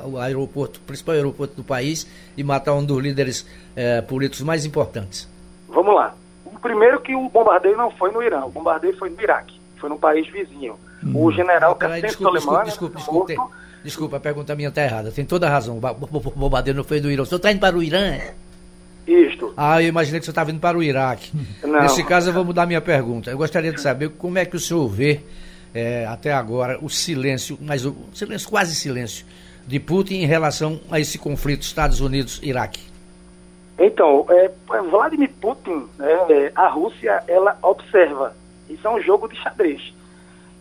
[0.05, 4.67] o aeroporto, o principal aeroporto do país e matar um dos líderes eh, políticos mais
[4.67, 5.27] importantes?
[5.67, 6.15] Vamos lá.
[6.45, 9.89] O primeiro que o bombardeio não foi no Irã, o bombardeio foi no Iraque, foi
[9.89, 10.77] no país vizinho.
[11.03, 11.25] Hum.
[11.25, 12.67] O general Qassem Soleimani...
[12.67, 15.11] Desculpa, desculpa, desculpa, desculpa, a pergunta minha está errada.
[15.11, 15.79] Tem toda a razão.
[15.79, 17.23] O bombardeio não foi no Irã.
[17.23, 18.19] O senhor está indo para o Irã?
[19.07, 19.53] Isto.
[19.57, 21.33] Ah, eu imaginei que você estava indo para o Iraque.
[21.63, 21.83] Não.
[21.83, 23.31] Nesse caso, eu vou mudar minha pergunta.
[23.31, 25.21] Eu gostaria de saber como é que o senhor vê
[25.75, 29.27] é, até agora o silêncio, mas o silêncio, quase silêncio,
[29.67, 32.93] de Putin em relação a esse conflito Estados Unidos-Iraque.
[33.79, 34.51] Então, é,
[34.91, 38.35] Vladimir Putin, é, a Rússia, ela observa.
[38.69, 39.93] Isso é um jogo de xadrez.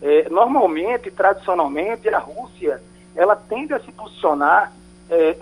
[0.00, 2.80] É, normalmente, tradicionalmente, a Rússia,
[3.14, 4.72] ela tende a se posicionar
[5.10, 5.36] é,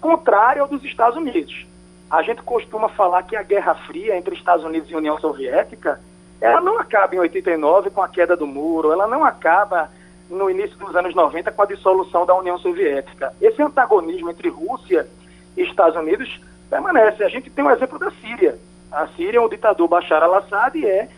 [0.00, 1.66] contrário ao dos Estados Unidos.
[2.10, 6.00] A gente costuma falar que a Guerra Fria entre Estados Unidos e União Soviética,
[6.40, 9.90] ela não acaba em 89 com a queda do muro, ela não acaba
[10.28, 13.34] no início dos anos 90 com a dissolução da União Soviética.
[13.40, 15.08] Esse antagonismo entre Rússia
[15.56, 17.24] e Estados Unidos permanece.
[17.24, 18.58] A gente tem o um exemplo da Síria.
[18.90, 21.08] A Síria, o ditador Bashar al-Assad é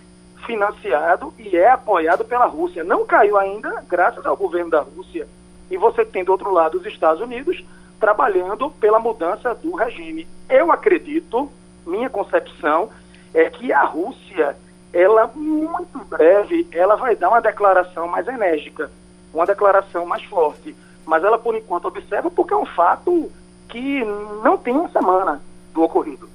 [0.47, 2.85] financiado e é apoiado pela Rússia.
[2.85, 5.27] Não caiu ainda, graças ao governo da Rússia.
[5.71, 7.65] E você tem do outro lado os Estados Unidos
[7.99, 10.27] trabalhando pela mudança do regime.
[10.49, 11.51] Eu acredito,
[11.87, 12.91] minha concepção,
[13.35, 14.57] é que a Rússia,
[14.93, 18.91] ela muito breve, ela vai dar uma declaração mais enérgica,
[19.33, 20.75] uma declaração mais forte.
[21.05, 23.31] Mas ela, por enquanto, observa porque é um fato
[23.69, 24.05] que
[24.43, 25.41] não tem uma semana
[25.73, 26.29] do ocorrido.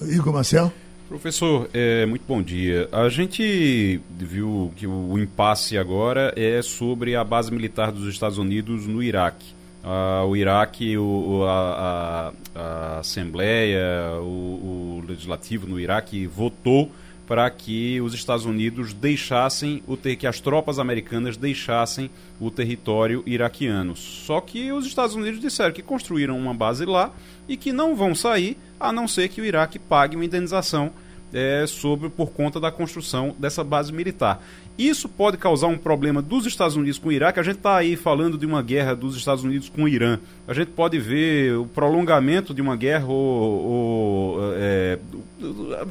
[0.00, 0.72] Igor Marcel?
[1.12, 2.88] Professor, é, muito bom dia.
[2.90, 8.86] A gente viu que o impasse agora é sobre a base militar dos Estados Unidos
[8.86, 9.44] no Iraque.
[9.84, 13.82] Ah, o Iraque, o, a, a, a, Assembleia,
[14.22, 16.90] o, o, Legislativo no Iraque votou
[17.26, 23.22] para que os Estados Unidos deixassem o ter que as tropas americanas deixassem o território
[23.26, 23.94] iraquiano.
[23.94, 27.12] Só que os Estados Unidos disseram que construíram uma base lá
[27.46, 30.90] e que não vão sair a não ser que o Iraque pague uma indenização
[31.32, 34.42] é, sobre por conta da construção dessa base militar.
[34.78, 37.38] Isso pode causar um problema dos Estados Unidos com o Iraque.
[37.38, 40.18] A gente está aí falando de uma guerra dos Estados Unidos com o Irã.
[40.48, 44.98] A gente pode ver o prolongamento de uma guerra ou, ou é,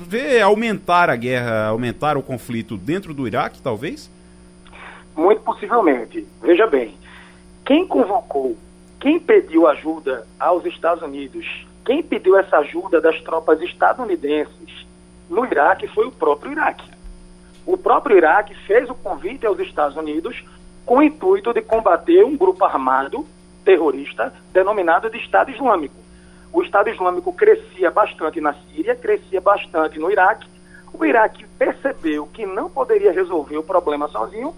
[0.07, 4.09] ver aumentar a guerra, aumentar o conflito dentro do Iraque, talvez?
[5.15, 6.25] Muito possivelmente.
[6.41, 6.95] Veja bem,
[7.63, 8.57] quem convocou,
[8.99, 11.45] quem pediu ajuda aos Estados Unidos,
[11.85, 14.81] quem pediu essa ajuda das tropas estadunidenses
[15.31, 16.91] no Iraque foi o próprio Iraque.
[17.65, 20.43] O próprio Iraque fez o convite aos Estados Unidos
[20.85, 23.25] com o intuito de combater um grupo armado
[23.63, 25.95] terrorista denominado de Estado Islâmico.
[26.51, 30.49] O Estado Islâmico crescia bastante na Síria, crescia bastante no Iraque.
[30.91, 34.53] O Iraque percebeu que não poderia resolver o problema sozinho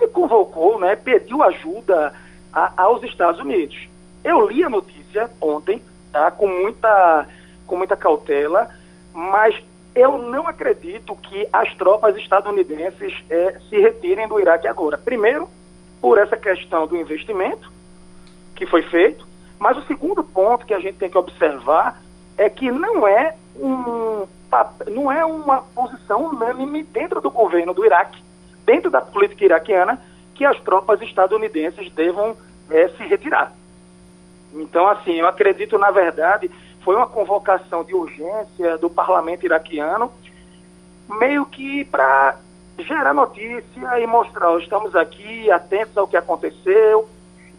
[0.00, 2.14] e convocou, né, pediu ajuda
[2.50, 3.76] a, aos Estados Unidos.
[4.24, 7.28] Eu li a notícia ontem, tá, com muita,
[7.66, 8.70] com muita cautela,
[9.12, 9.62] mas
[9.94, 14.98] eu não acredito que as tropas estadunidenses é, se retirem do Iraque agora.
[14.98, 15.48] Primeiro,
[16.00, 17.72] por essa questão do investimento
[18.56, 19.26] que foi feito,
[19.58, 22.02] mas o segundo ponto que a gente tem que observar
[22.36, 24.26] é que não é, um,
[24.90, 28.22] não é uma posição unânime dentro do governo do Iraque,
[28.64, 30.00] dentro da política iraquiana,
[30.34, 32.36] que as tropas estadunidenses devam
[32.70, 33.52] é, se retirar.
[34.52, 36.50] Então, assim, eu acredito, na verdade,
[36.84, 40.12] foi uma convocação de urgência do parlamento iraquiano,
[41.18, 42.36] meio que para
[42.78, 47.08] gerar notícia e mostrar, estamos aqui atentos ao que aconteceu.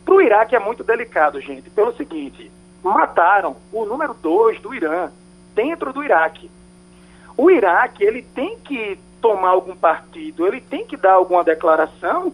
[0.04, 2.52] Para o Iraque é muito delicado, gente, pelo seguinte,
[2.84, 5.10] mataram o número dois do Irã
[5.56, 6.52] dentro do Iraque.
[7.36, 12.32] O Iraque, ele tem que tomar algum partido, ele tem que dar alguma declaração,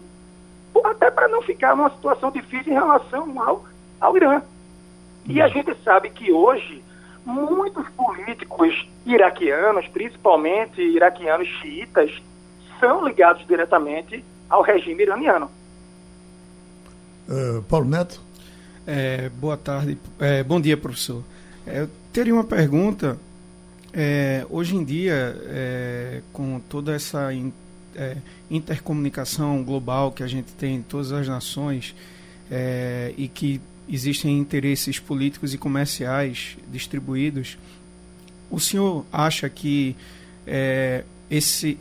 [0.84, 3.64] até para não ficar numa situação difícil em relação ao,
[3.98, 4.42] ao Irã.
[5.26, 6.82] E a gente sabe que hoje
[7.24, 12.10] muitos políticos iraquianos, principalmente iraquianos xiitas,
[12.80, 15.50] são ligados diretamente ao regime iraniano.
[17.28, 18.20] Uh, Paulo Neto?
[18.86, 21.22] É, boa tarde, é, bom dia, professor.
[21.66, 23.16] É, eu teria uma pergunta.
[23.94, 27.52] É, hoje em dia, é, com toda essa in,
[28.50, 31.94] intercomunicação global que a gente tem em todas as nações
[33.16, 37.58] e que existem interesses políticos e comerciais distribuídos,
[38.50, 39.96] o senhor acha que
[40.46, 41.78] é, esse,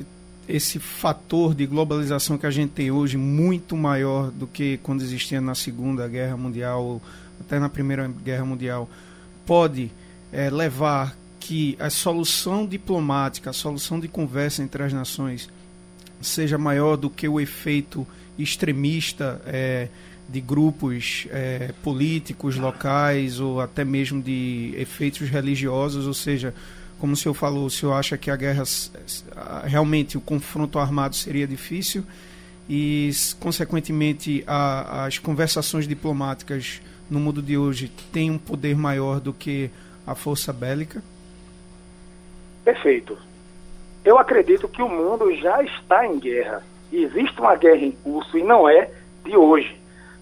[0.48, 5.42] esse fator de globalização que a gente tem hoje, muito maior do que quando existia
[5.42, 7.02] na Segunda Guerra Mundial, ou
[7.40, 8.90] até na Primeira Guerra Mundial,
[9.46, 9.92] pode
[10.32, 15.50] é, levar que a solução diplomática, a solução de conversa entre as nações
[16.22, 19.90] seja maior do que o efeito extremista é,
[20.32, 26.54] de grupos é, políticos locais ou até mesmo de efeitos religiosos, ou seja,
[27.00, 28.64] como o senhor falou, o senhor acha que a guerra,
[29.64, 32.04] realmente o confronto armado seria difícil
[32.70, 39.34] e, consequentemente, a, as conversações diplomáticas no mundo de hoje têm um poder maior do
[39.34, 39.70] que
[40.08, 41.04] a força bélica?
[42.64, 43.18] Perfeito.
[44.06, 46.64] Eu acredito que o mundo já está em guerra.
[46.94, 48.90] Existe uma guerra em curso e não é
[49.26, 49.81] de hoje.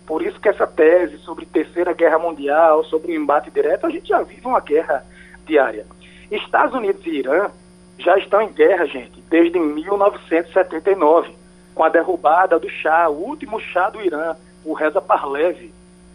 [0.10, 4.08] Por isso que essa tese sobre terceira guerra mundial, sobre o embate direto, a gente
[4.08, 5.06] já vive uma guerra
[5.46, 5.86] diária.
[6.32, 7.52] Estados Unidos e Irã
[8.00, 11.32] já estão em guerra, gente, desde 1979,
[11.76, 15.72] com a derrubada do Shah, o último Shah do Irã, o Reza Parlev.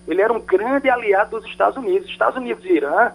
[0.08, 2.10] Ele era um grande aliado dos Estados Unidos.
[2.10, 3.12] Estados Unidos e Irã,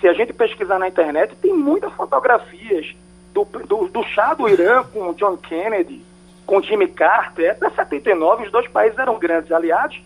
[0.00, 2.96] se a gente pesquisar na internet, tem muitas fotografias
[3.34, 6.02] do, do, do Shah do Irã com John Kennedy,
[6.46, 7.50] com Jimmy Carter.
[7.50, 10.02] Até 79, os dois países eram grandes aliados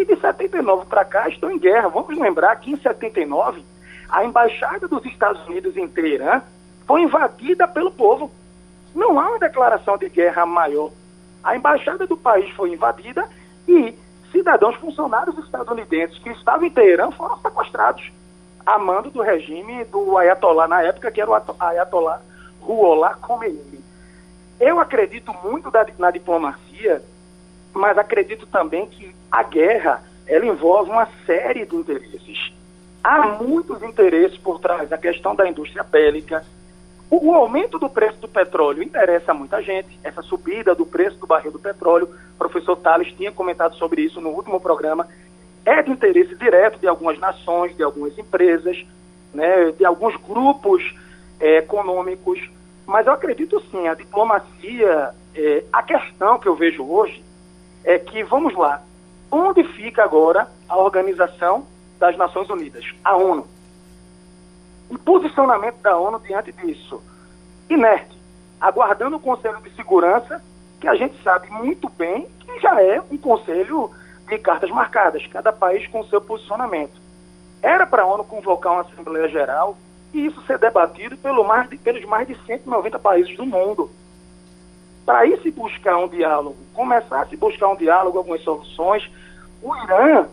[0.00, 1.88] e de 79 para cá estão em guerra.
[1.88, 3.62] Vamos lembrar que em 79
[4.08, 6.42] a embaixada dos Estados Unidos em Teherã
[6.86, 8.30] foi invadida pelo povo.
[8.94, 10.90] Não há uma declaração de guerra maior.
[11.44, 13.28] A embaixada do país foi invadida
[13.68, 13.94] e
[14.32, 18.10] cidadãos funcionários estadunidenses que estavam em Teherã foram sequestrados
[18.64, 22.20] a mando do regime do Ayatollah na época, que era o Ayatollah
[22.60, 23.82] Ruhollah Khomeini.
[24.58, 27.02] Eu acredito muito na diplomacia,
[27.72, 32.52] mas acredito também que a guerra ela envolve uma série de interesses.
[33.02, 36.44] Há muitos interesses por trás da questão da indústria bélica.
[37.10, 41.50] O, aumento do preço do petróleo interessa muita gente, essa subida do preço do barril
[41.50, 42.08] do petróleo.
[42.34, 45.08] O professor Tales tinha comentado sobre isso no último programa
[45.64, 48.84] é de interesse direto de algumas nações, de algumas empresas,
[49.32, 50.94] né, de alguns grupos
[51.38, 52.40] é, econômicos,
[52.86, 57.22] mas eu acredito sim, a diplomacia, é, a questão que eu vejo hoje
[57.84, 58.82] é que, vamos lá,
[59.30, 61.66] onde fica agora a Organização
[61.98, 63.46] das Nações Unidas, a ONU?
[64.88, 67.02] O posicionamento da ONU diante disso?
[67.68, 68.18] Inerte,
[68.60, 70.42] aguardando o Conselho de Segurança,
[70.80, 73.90] que a gente sabe muito bem que já é um conselho
[74.26, 77.00] de cartas marcadas, cada país com seu posicionamento.
[77.62, 79.76] Era para a ONU convocar uma Assembleia Geral
[80.12, 83.90] e isso ser debatido pelo mais de, pelos mais de 190 países do mundo.
[85.04, 89.10] Para aí se buscar um diálogo, começar a se buscar um diálogo, algumas soluções,
[89.62, 90.26] o Irã,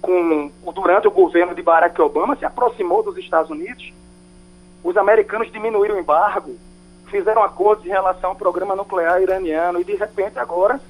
[0.00, 3.92] com, durante o governo de Barack Obama, se aproximou dos Estados Unidos,
[4.82, 6.56] os americanos diminuíram o embargo,
[7.06, 10.80] fizeram acordos em relação ao programa nuclear iraniano e, de repente, agora,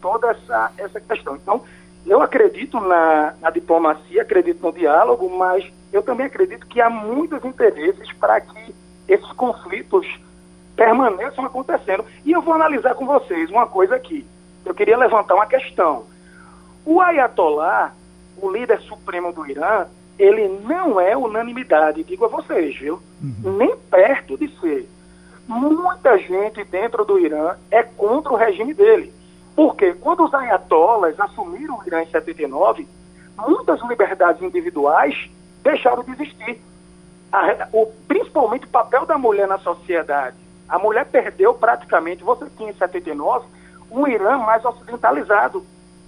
[0.00, 1.36] toda essa, essa questão.
[1.36, 1.62] Então,
[2.06, 7.44] eu acredito na, na, diplomacia, acredito no diálogo, mas eu também acredito que há muitos
[7.44, 8.74] interesses para que
[9.06, 10.06] esses conflitos
[10.76, 12.04] permaneçam acontecendo.
[12.24, 14.26] E eu vou analisar com vocês uma coisa aqui.
[14.64, 16.04] Eu queria levantar uma questão.
[16.84, 17.92] O Ayatollah,
[18.40, 19.86] o líder supremo do Irã,
[20.18, 23.00] ele não é unanimidade, digo a vocês, viu?
[23.22, 23.56] Uhum.
[23.56, 24.88] Nem perto de ser.
[25.48, 29.12] Muita gente dentro do Irã é contra o regime dele.
[29.54, 32.86] Porque quando os ayatollahs assumiram o Irã em 79,
[33.36, 35.30] muitas liberdades individuais
[35.62, 36.60] deixaram de existir.
[37.30, 40.36] A, o, principalmente o papel da mulher na sociedade.
[40.72, 43.46] A mulher perdeu praticamente, você tinha em 79,
[43.90, 45.62] um Irã mais ocidentalizado,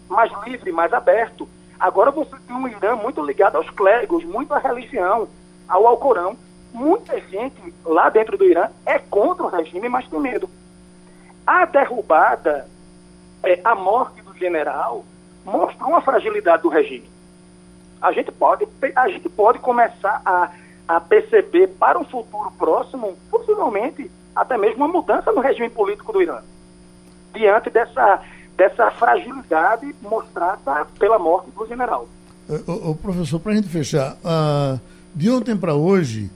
[0.09, 1.46] mais livre, mais aberto.
[1.79, 5.29] Agora você tem um Irã muito ligado aos clérigos, muito à religião,
[5.68, 6.35] ao Alcorão.
[6.72, 10.48] Muita gente lá dentro do Irã é contra o regime, mas tem medo.
[11.46, 12.66] A derrubada
[13.42, 15.05] é, a morte do general
[15.44, 17.11] mostrou uma fragilidade do regime.
[18.00, 20.50] A gente pode, a gente pode começar a,
[20.88, 26.23] a perceber para um futuro próximo, possivelmente, até mesmo uma mudança no regime político do
[26.23, 26.40] Irã,
[27.33, 28.20] diante dessa,
[28.57, 32.09] dessa fragilidade mostrada pela morte do general.
[32.66, 34.81] O, o professor, para a gente fechar, uh,
[35.14, 36.31] de ontem para hoje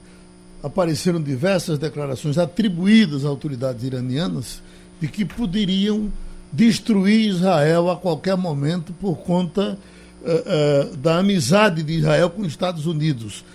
[0.63, 4.61] apareceram diversas declarações atribuídas a autoridades iranianas
[4.99, 6.11] de que poderiam
[6.51, 9.77] destruir Israel a qualquer momento por conta
[10.21, 13.45] uh, uh, da amizade de Israel com os Estados Unidos.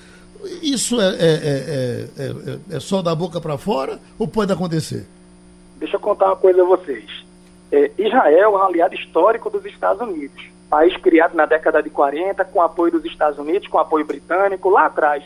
[0.62, 5.06] Isso é, é, é, é só da boca para fora ou pode acontecer?
[5.76, 7.24] Deixa eu contar uma coisa a vocês.
[7.98, 10.44] Israel é um aliado histórico dos Estados Unidos.
[10.70, 14.86] País criado na década de 40, com apoio dos Estados Unidos, com apoio britânico, lá
[14.86, 15.24] atrás.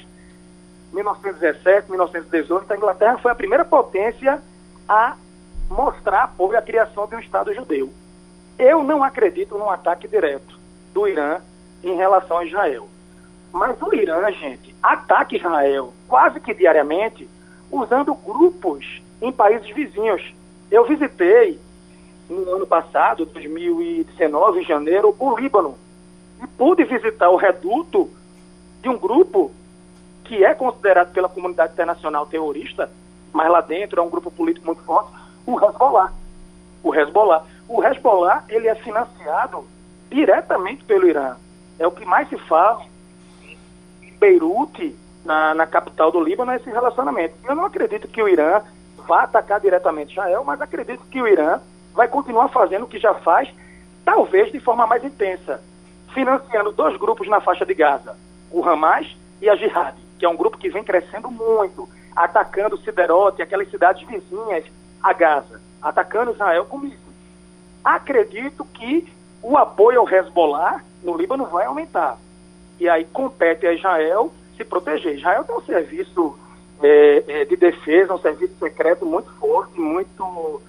[0.92, 4.42] 1917, 1918, a Inglaterra foi a primeira potência
[4.88, 5.16] a
[5.70, 7.92] mostrar apoio à criação de um Estado judeu.
[8.58, 10.58] Eu não acredito num ataque direto
[10.92, 11.40] do Irã
[11.84, 12.88] em relação a Israel.
[13.52, 17.28] Mas o Irã, gente, ataca Israel quase que diariamente
[17.70, 20.34] usando grupos em países vizinhos.
[20.70, 21.58] Eu visitei
[22.28, 25.76] no ano passado, 2019, em janeiro, o Líbano.
[26.42, 28.10] E pude visitar o reduto
[28.82, 29.50] de um grupo
[30.24, 32.90] que é considerado pela comunidade internacional terrorista,
[33.32, 35.10] mas lá dentro é um grupo político muito forte,
[35.46, 36.12] o Hezbollah.
[36.82, 37.44] O Hezbollah.
[37.66, 39.64] O Hezbollah, ele é financiado
[40.10, 41.36] diretamente pelo Irã.
[41.78, 42.84] É o que mais se fala
[44.18, 47.34] Beirute, na, na capital do Líbano, é esse relacionamento.
[47.44, 48.62] Eu não acredito que o Irã
[49.06, 51.60] vá atacar diretamente Israel, mas acredito que o Irã
[51.94, 53.48] vai continuar fazendo o que já faz,
[54.04, 55.60] talvez de forma mais intensa,
[56.14, 58.16] financiando dois grupos na faixa de Gaza,
[58.50, 59.06] o Hamas
[59.40, 64.06] e a Jihad, que é um grupo que vem crescendo muito, atacando Siderote, aquelas cidades
[64.06, 64.64] vizinhas
[65.02, 66.98] a Gaza, atacando Israel com mísseis.
[67.84, 69.10] Acredito que
[69.42, 72.18] o apoio ao Hezbollah no Líbano vai aumentar.
[72.78, 75.16] E aí compete a Israel se proteger.
[75.16, 76.38] Israel tem um serviço
[76.82, 80.62] é, é, de defesa, um serviço secreto muito forte, muito,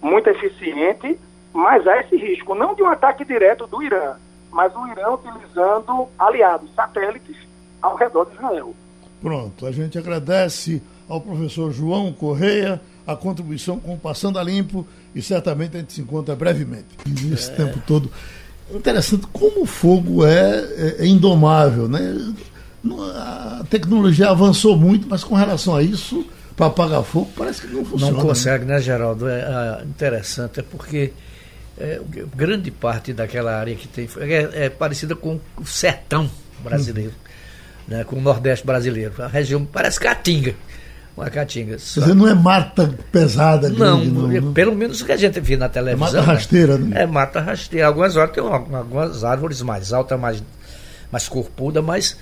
[0.00, 1.18] muito eficiente,
[1.52, 4.16] mas há esse risco, não de um ataque direto do Irã,
[4.50, 7.36] mas o Irã utilizando aliados, satélites,
[7.80, 8.74] ao redor de Israel.
[9.20, 14.86] Pronto, a gente agradece ao professor João Correia a contribuição com o Passando a Limpo
[15.14, 16.86] e certamente a gente se encontra brevemente.
[17.06, 17.54] Nesse é.
[17.54, 18.10] tempo todo.
[18.78, 22.34] Interessante como o fogo é, é, é indomável, né?
[23.14, 27.84] A tecnologia avançou muito, mas com relação a isso, para apagar fogo, parece que não
[27.84, 28.12] funciona.
[28.12, 29.28] Não consegue, né, né Geraldo?
[29.28, 31.12] É, é interessante, é porque
[31.78, 32.00] é,
[32.34, 36.28] grande parte daquela área que tem é, é parecida com o sertão
[36.62, 37.82] brasileiro, hum.
[37.88, 39.14] né, com o Nordeste brasileiro.
[39.22, 40.54] A região parece Caatinga.
[41.16, 41.76] Uma caatinga.
[41.76, 45.12] Quer dizer, não é mata pesada, grande, não, não, não, é pelo menos o que
[45.12, 46.08] a gente vê na televisão.
[46.08, 47.02] É mata rasteira, né?
[47.02, 47.86] É mata rasteira.
[47.86, 50.42] Algumas horas tem algumas árvores mais altas, mais,
[51.10, 52.16] mais corpudas, mas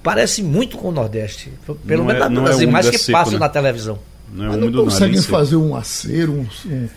[0.00, 1.52] parece muito com o Nordeste.
[1.84, 3.40] Pelo menos é, das é imagens que seco, passam né?
[3.40, 3.98] na televisão.
[4.32, 6.88] Não é Mas não conseguem fazer um acero, um, um,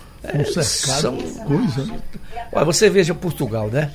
[0.42, 1.18] um cercado, são...
[1.18, 1.86] coisa.
[1.86, 2.00] Né?
[2.52, 3.92] Olha, você veja Portugal, né?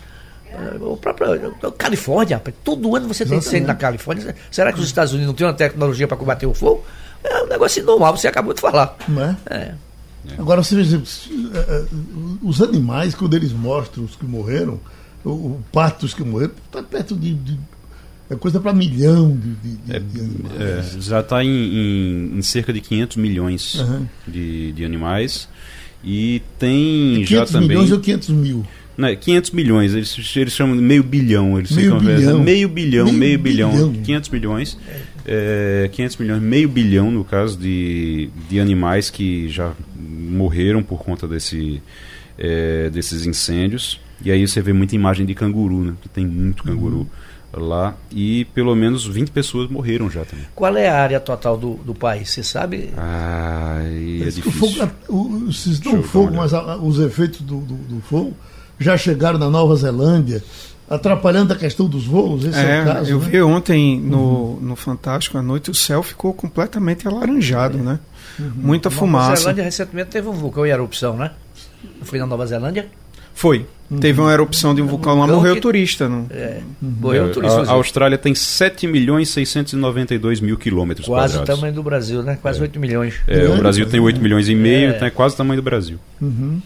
[0.81, 4.35] O próprio Califórnia, todo ano você tem incêndio na Califórnia.
[4.51, 6.85] Será que os Estados Unidos não têm uma tecnologia para combater o fogo?
[7.25, 8.97] É um negócio normal, você acabou de falar.
[9.09, 9.37] Não é?
[9.51, 9.75] é.
[10.39, 11.03] Agora, você veja,
[11.55, 11.85] é, é,
[12.43, 14.81] os animais, quando eles mostram os que morreram,
[15.25, 17.59] o, parto dos que morreram, está perto de, de
[18.31, 22.43] é coisa para milhão de, de, de, é, de é, já está em, em, em,
[22.43, 24.07] cerca de 500 milhões uhum.
[24.27, 25.49] de, de animais.
[26.03, 27.69] E tem e já também.
[27.69, 28.67] milhões ou 500 mil?
[28.97, 31.59] Não, 500 milhões, eles, eles chamam de meio bilhão.
[31.59, 32.41] Eles meio, bilhão.
[32.41, 33.07] meio bilhão.
[33.07, 33.93] Meio, meio bilhão, bilhão.
[34.05, 34.79] 500 milhões.
[34.89, 35.01] É,
[35.93, 41.83] 500 milhões, meio bilhão no caso de, de animais que já morreram por conta desse,
[42.39, 44.01] é, desses incêndios.
[44.25, 45.95] E aí você vê muita imagem de canguru, né?
[46.01, 46.99] Que tem muito canguru.
[46.99, 47.07] Uhum
[47.57, 50.47] lá e pelo menos 20 pessoas morreram já também.
[50.55, 52.31] Qual é a área total do, do país?
[52.31, 52.91] Você sabe?
[52.97, 54.49] Ah, é difícil.
[54.49, 58.35] O fogo, o, se não fogo, mas a, os efeitos do, do, do, fogo
[58.79, 60.43] já chegaram na Nova Zelândia,
[60.89, 62.45] atrapalhando a questão dos voos.
[62.45, 63.11] Esse é, é o caso.
[63.11, 63.29] Eu né?
[63.29, 64.59] vi ontem no, uhum.
[64.61, 67.83] no Fantástico à noite o céu ficou completamente alaranjado, é.
[67.83, 67.99] né?
[68.39, 68.53] Uhum.
[68.57, 69.29] Muita Nova fumaça.
[69.29, 71.31] Nova Zelândia recentemente teve um vulcão em erupção, né?
[72.03, 72.87] Foi na Nova Zelândia?
[73.35, 73.67] Foi.
[73.91, 73.99] Uhum.
[73.99, 75.61] Teve uma erupção de um vulcão lá, morreu que...
[75.61, 76.09] turista.
[76.09, 76.27] Não?
[76.31, 76.95] É, uhum.
[77.01, 77.63] morreu turista.
[77.63, 81.55] A, a, Austrália tem 7 milhões 692 mil quilômetros Quase quadrados.
[81.55, 82.39] o tamanho do Brasil, né?
[82.41, 82.63] Quase é.
[82.63, 83.15] 8 milhões.
[83.27, 84.97] É, o Brasil tem 8 milhões e meio, é.
[84.97, 85.99] então é quase o tamanho do Brasil.
[86.21, 86.61] Uhum.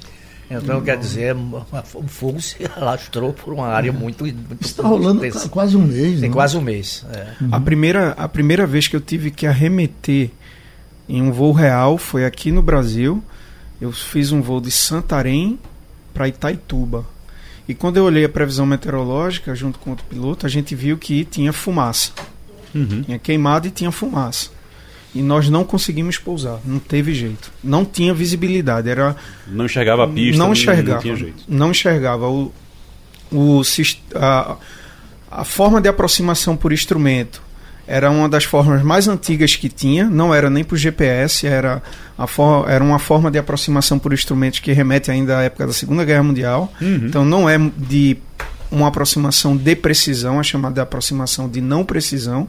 [0.51, 4.25] Então, quer dizer, o fogo se alastrou por uma área muito.
[4.25, 5.49] muito Está rolando intensa.
[5.49, 6.21] quase um mês.
[6.21, 6.37] Tem não?
[6.37, 7.05] quase um mês.
[7.13, 7.43] É.
[7.43, 7.49] Uhum.
[7.53, 10.31] A, primeira, a primeira vez que eu tive que arremeter
[11.09, 13.23] em um voo real foi aqui no Brasil.
[13.81, 15.59] Eu fiz um voo de Santarém
[16.15, 17.05] para Itaituba.
[17.69, 21.25] E quando eu olhei a previsão meteorológica junto com outro piloto, a gente viu que
[21.27, 22.13] tinha fumaça.
[22.75, 23.03] Uhum.
[23.03, 24.51] Tinha queimado e tinha fumaça.
[25.15, 27.51] E nós não conseguimos pousar, não teve jeito.
[27.65, 31.45] Não tinha visibilidade, era não enxergava a pista, não enxergava, não tinha jeito.
[31.49, 32.53] Não enxergava o,
[33.33, 33.63] o
[34.15, 34.57] a,
[35.31, 37.43] a forma de aproximação por instrumento
[37.89, 41.83] era uma das formas mais antigas que tinha, não era nem por GPS, era,
[42.19, 45.73] a for, era uma forma de aproximação por instrumentos que remete ainda à época da
[45.73, 46.71] Segunda Guerra Mundial.
[46.83, 47.07] Uhum.
[47.07, 48.19] Então não é de
[48.71, 52.47] uma aproximação de precisão, é chamada de aproximação de não precisão.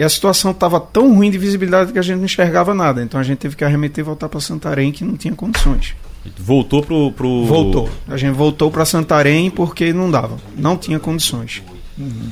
[0.00, 3.02] E a situação estava tão ruim de visibilidade que a gente não enxergava nada.
[3.02, 5.94] Então a gente teve que arremeter e voltar para Santarém, que não tinha condições.
[6.38, 7.44] Voltou pro, pro.
[7.44, 7.86] Voltou.
[8.08, 10.38] A gente voltou para Santarém porque não dava.
[10.56, 11.62] Não tinha condições.
[11.98, 12.30] Uhum.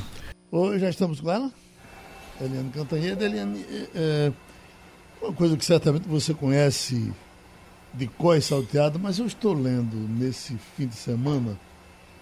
[0.51, 1.51] Hoje já estamos com ela?
[2.41, 3.23] Eliane Cantanhede.
[3.23, 3.63] Eliane,
[3.93, 4.31] é,
[5.21, 7.13] uma coisa que certamente você conhece
[7.93, 11.55] de coi salteado, mas eu estou lendo nesse fim de semana,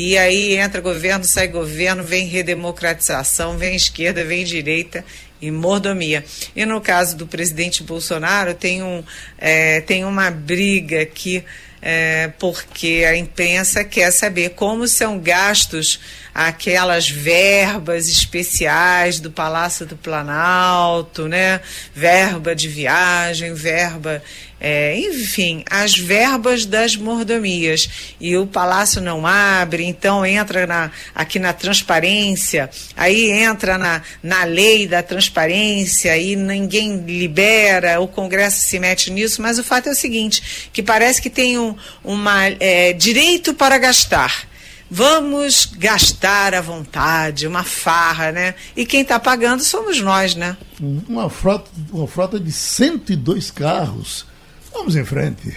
[0.00, 5.04] E aí entra governo, sai governo, vem redemocratização, vem esquerda, vem direita
[5.42, 6.24] e mordomia.
[6.54, 9.02] E no caso do presidente Bolsonaro, tem, um,
[9.36, 11.44] é, tem uma briga aqui,
[11.82, 15.98] é, porque a imprensa quer saber como são gastos
[16.32, 21.60] aquelas verbas especiais do Palácio do Planalto, né?
[21.92, 24.22] Verba de viagem, verba
[24.60, 27.88] é, enfim, as verbas das mordomias.
[28.20, 34.44] E o palácio não abre, então entra na, aqui na transparência, aí entra na, na
[34.44, 39.92] lei da transparência e ninguém libera, o Congresso se mete nisso, mas o fato é
[39.92, 44.48] o seguinte, que parece que tem um uma, é, direito para gastar.
[44.90, 48.54] Vamos gastar à vontade, uma farra, né?
[48.74, 50.56] E quem está pagando somos nós, né?
[50.80, 54.26] Uma frota, uma frota de 102 carros
[54.72, 55.54] Vamos em frente.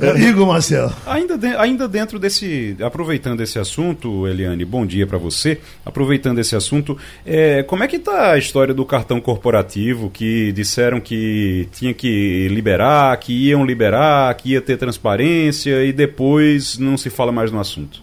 [0.00, 0.92] É, Igor Marcel.
[1.06, 2.76] Ainda, de, ainda dentro desse.
[2.80, 5.58] Aproveitando esse assunto, Eliane, bom dia para você.
[5.84, 11.00] Aproveitando esse assunto, é, como é que está a história do cartão corporativo que disseram
[11.00, 17.10] que tinha que liberar, que iam liberar, que ia ter transparência e depois não se
[17.10, 18.02] fala mais no assunto?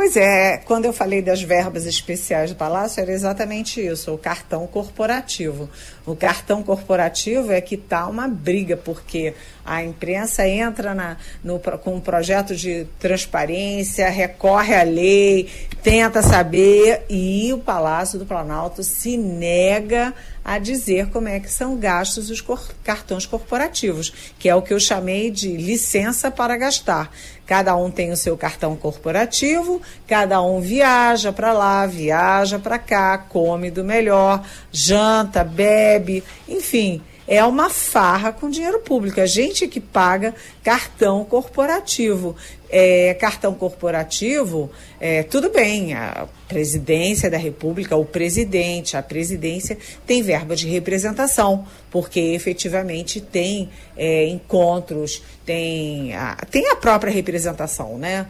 [0.00, 4.64] Pois é, quando eu falei das verbas especiais do Palácio, era exatamente isso, o cartão
[4.64, 5.68] corporativo.
[6.06, 9.34] O cartão corporativo é que está uma briga, porque
[9.66, 15.48] a imprensa entra na, no, com um projeto de transparência, recorre à lei,
[15.82, 20.14] tenta saber, e o Palácio do Planalto se nega
[20.44, 24.72] a dizer como é que são gastos os cor cartões corporativos, que é o que
[24.72, 27.10] eu chamei de licença para gastar.
[27.46, 33.18] Cada um tem o seu cartão corporativo, cada um viaja para lá, viaja para cá,
[33.18, 39.20] come do melhor, janta, bebe, enfim é uma farra com dinheiro público.
[39.20, 42.34] A gente que paga cartão corporativo.
[42.70, 44.70] É, cartão corporativo,
[45.00, 51.66] é, tudo bem, a presidência da República, o presidente, a presidência tem verba de representação,
[51.90, 58.26] porque efetivamente tem é, encontros, tem a, tem a própria representação, né?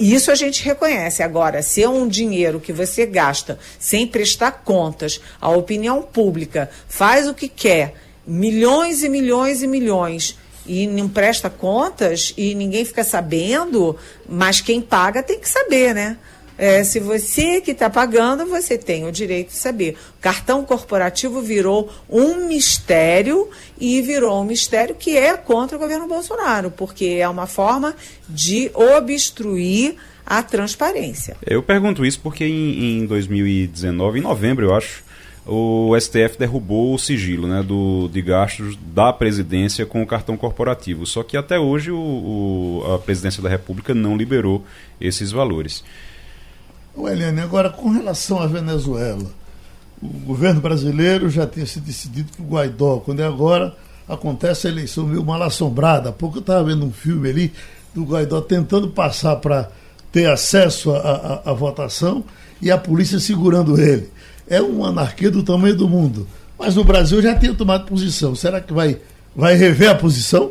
[0.00, 1.22] Isso a gente reconhece.
[1.22, 7.28] Agora, se é um dinheiro que você gasta sem prestar contas, a opinião pública faz
[7.28, 7.94] o que quer
[8.30, 13.96] milhões e milhões e milhões e não presta contas e ninguém fica sabendo,
[14.28, 16.16] mas quem paga tem que saber, né?
[16.56, 19.96] É, se você que está pagando, você tem o direito de saber.
[20.18, 23.48] O cartão corporativo virou um mistério
[23.80, 27.96] e virou um mistério que é contra o governo Bolsonaro, porque é uma forma
[28.28, 31.36] de obstruir a transparência.
[31.44, 35.02] Eu pergunto isso porque em, em 2019, em novembro, eu acho,
[35.52, 41.04] o STF derrubou o sigilo né, do, de gastos da presidência com o cartão corporativo.
[41.04, 44.64] Só que até hoje o, o, a presidência da República não liberou
[45.00, 45.82] esses valores.
[46.94, 49.28] O Eliane, agora com relação à Venezuela,
[50.00, 53.76] o governo brasileiro já tinha se decidido que o Guaidó, quando é agora,
[54.08, 56.10] acontece a eleição meio mal assombrada.
[56.10, 57.52] Há pouco eu estava vendo um filme ali
[57.92, 59.68] do Guaidó tentando passar para
[60.12, 62.22] ter acesso à votação
[62.62, 64.08] e a polícia segurando ele
[64.50, 66.26] é uma anarquia do tamanho do mundo.
[66.58, 68.34] Mas o Brasil já tinha tomado posição.
[68.34, 68.98] Será que vai,
[69.34, 70.50] vai rever a posição?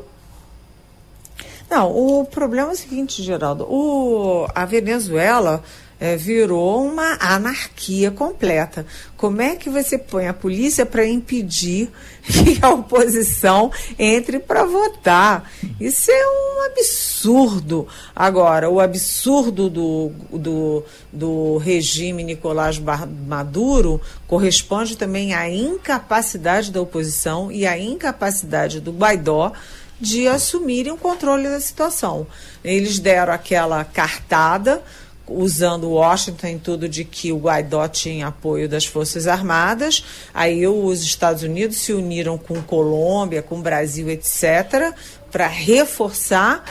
[1.69, 3.65] Não, o problema é o seguinte, Geraldo.
[3.65, 5.61] O, a Venezuela
[5.99, 8.85] é, virou uma anarquia completa.
[9.17, 11.89] Como é que você põe a polícia para impedir
[12.23, 15.51] que a oposição entre para votar?
[15.79, 17.87] Isso é um absurdo.
[18.15, 22.79] Agora, o absurdo do, do, do regime Nicolás
[23.27, 29.51] Maduro corresponde também à incapacidade da oposição e à incapacidade do Guaidó
[29.99, 32.25] de assumirem o controle da situação.
[32.63, 34.81] Eles deram aquela cartada
[35.29, 40.03] usando Washington em tudo de que o Guaidó tinha apoio das Forças Armadas.
[40.33, 44.93] Aí os Estados Unidos se uniram com Colômbia, com Brasil, etc.,
[45.31, 46.63] para reforçar.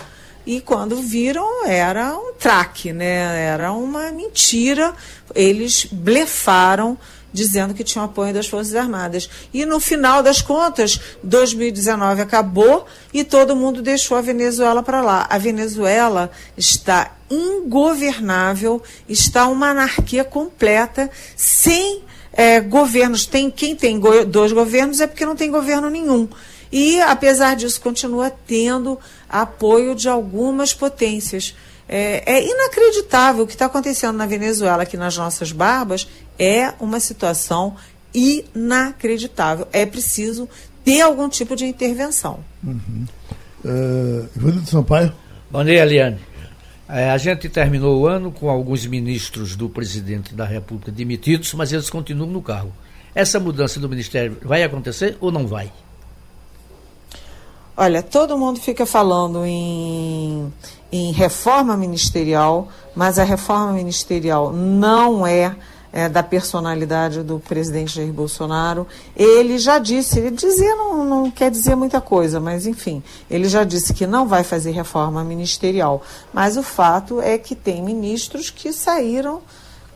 [0.45, 3.49] E quando viram, era um traque, né?
[3.49, 4.95] era uma mentira.
[5.35, 6.97] Eles blefaram
[7.39, 9.30] dizendo que tinha apoio das Forças Armadas.
[9.55, 15.26] E no final das contas, 2019 acabou e todo mundo deixou a Venezuela para lá.
[15.30, 23.24] A Venezuela está ingovernável, está uma anarquia completa, sem é, governos.
[23.24, 26.28] Tem, quem tem go dois governos é porque não tem governo nenhum.
[26.70, 31.55] E, apesar disso, continua tendo apoio de algumas potências.
[31.89, 36.07] É, é inacreditável o que está acontecendo na Venezuela, aqui nas nossas barbas,
[36.39, 37.76] é uma situação
[38.12, 39.66] inacreditável.
[39.72, 40.49] É preciso
[40.84, 42.41] ter algum tipo de intervenção.
[42.62, 43.07] Uhum.
[43.64, 45.12] Uh, Sampaio.
[45.51, 46.18] Bom dia, Eliane.
[46.89, 51.72] É, a gente terminou o ano com alguns ministros do presidente da República demitidos, mas
[51.72, 52.72] eles continuam no cargo.
[53.14, 55.70] Essa mudança do ministério vai acontecer ou não vai?
[57.81, 60.53] Olha, todo mundo fica falando em,
[60.91, 65.55] em reforma ministerial, mas a reforma ministerial não é
[65.93, 68.85] é, da personalidade do presidente Jair Bolsonaro.
[69.14, 73.01] Ele já disse, ele dizer não, não quer dizer muita coisa, mas enfim,
[73.31, 76.03] ele já disse que não vai fazer reforma ministerial.
[76.33, 79.41] Mas o fato é que tem ministros que saíram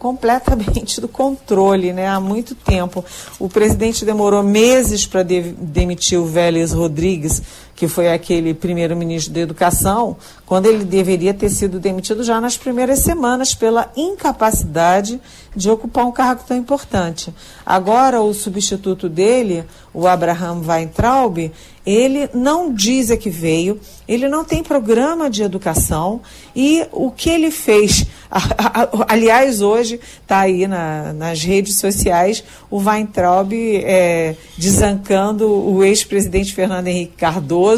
[0.02, 2.08] completamente do controle, né?
[2.08, 3.04] Há muito tempo.
[3.38, 7.40] O presidente demorou meses para de demitir o Vélez Rodrigues,
[7.82, 10.16] que foi aquele primeiro-ministro da Educação,
[10.46, 15.20] quando ele deveria ter sido demitido já nas primeiras semanas pela incapacidade
[15.54, 17.34] de ocupar um cargo tão importante.
[17.66, 21.50] Agora, o substituto dele, o Abraham Weintraub,
[21.84, 26.20] ele não diz a que veio, ele não tem programa de educação
[26.54, 28.06] e o que ele fez,
[29.08, 36.86] aliás, hoje está aí na, nas redes sociais o Weintraub é, desancando o ex-presidente Fernando
[36.86, 37.71] Henrique Cardoso,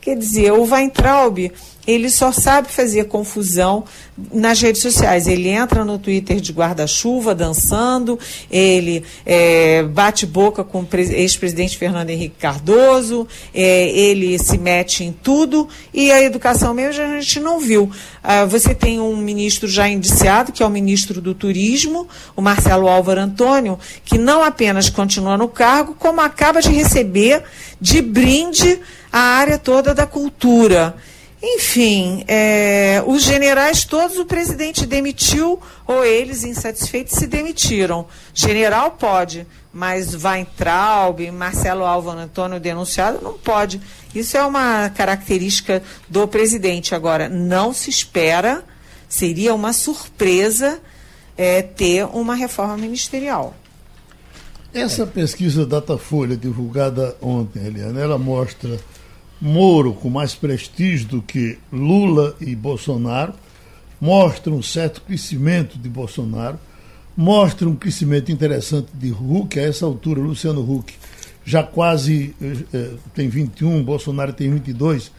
[0.00, 1.50] quer dizer, o Weintraub
[1.88, 3.82] ele só sabe fazer confusão
[4.30, 5.26] nas redes sociais.
[5.26, 8.18] Ele entra no Twitter de guarda-chuva, dançando,
[8.50, 15.12] ele é, bate boca com o ex-presidente Fernando Henrique Cardoso, é, ele se mete em
[15.12, 15.66] tudo.
[15.94, 17.90] E a educação mesmo a gente não viu.
[18.22, 22.86] Ah, você tem um ministro já indiciado, que é o ministro do Turismo, o Marcelo
[22.86, 27.44] Álvaro Antônio, que não apenas continua no cargo, como acaba de receber
[27.80, 28.78] de brinde
[29.18, 30.94] a área toda da cultura.
[31.42, 38.06] Enfim, é, os generais todos o presidente demitiu ou eles, insatisfeitos, se demitiram.
[38.32, 43.80] General pode, mas Weintraub, Marcelo Álvaro Antônio denunciado não pode.
[44.14, 46.94] Isso é uma característica do presidente.
[46.94, 48.62] Agora, não se espera,
[49.08, 50.80] seria uma surpresa
[51.36, 53.54] é, ter uma reforma ministerial.
[54.72, 58.78] Essa pesquisa Datafolha divulgada ontem, Eliana, ela mostra
[59.40, 63.34] Moro com mais prestígio do que Lula e Bolsonaro,
[64.00, 66.58] mostra um certo crescimento de Bolsonaro,
[67.16, 70.94] mostra um crescimento interessante de Huck, a essa altura, Luciano Huck
[71.48, 75.10] já quase eh, tem 21, Bolsonaro tem 22,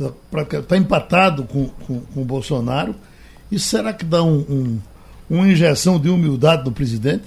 [0.00, 2.94] está tá empatado com, com, com Bolsonaro.
[3.52, 4.80] E será que dá um, um,
[5.28, 7.26] uma injeção de humildade no presidente?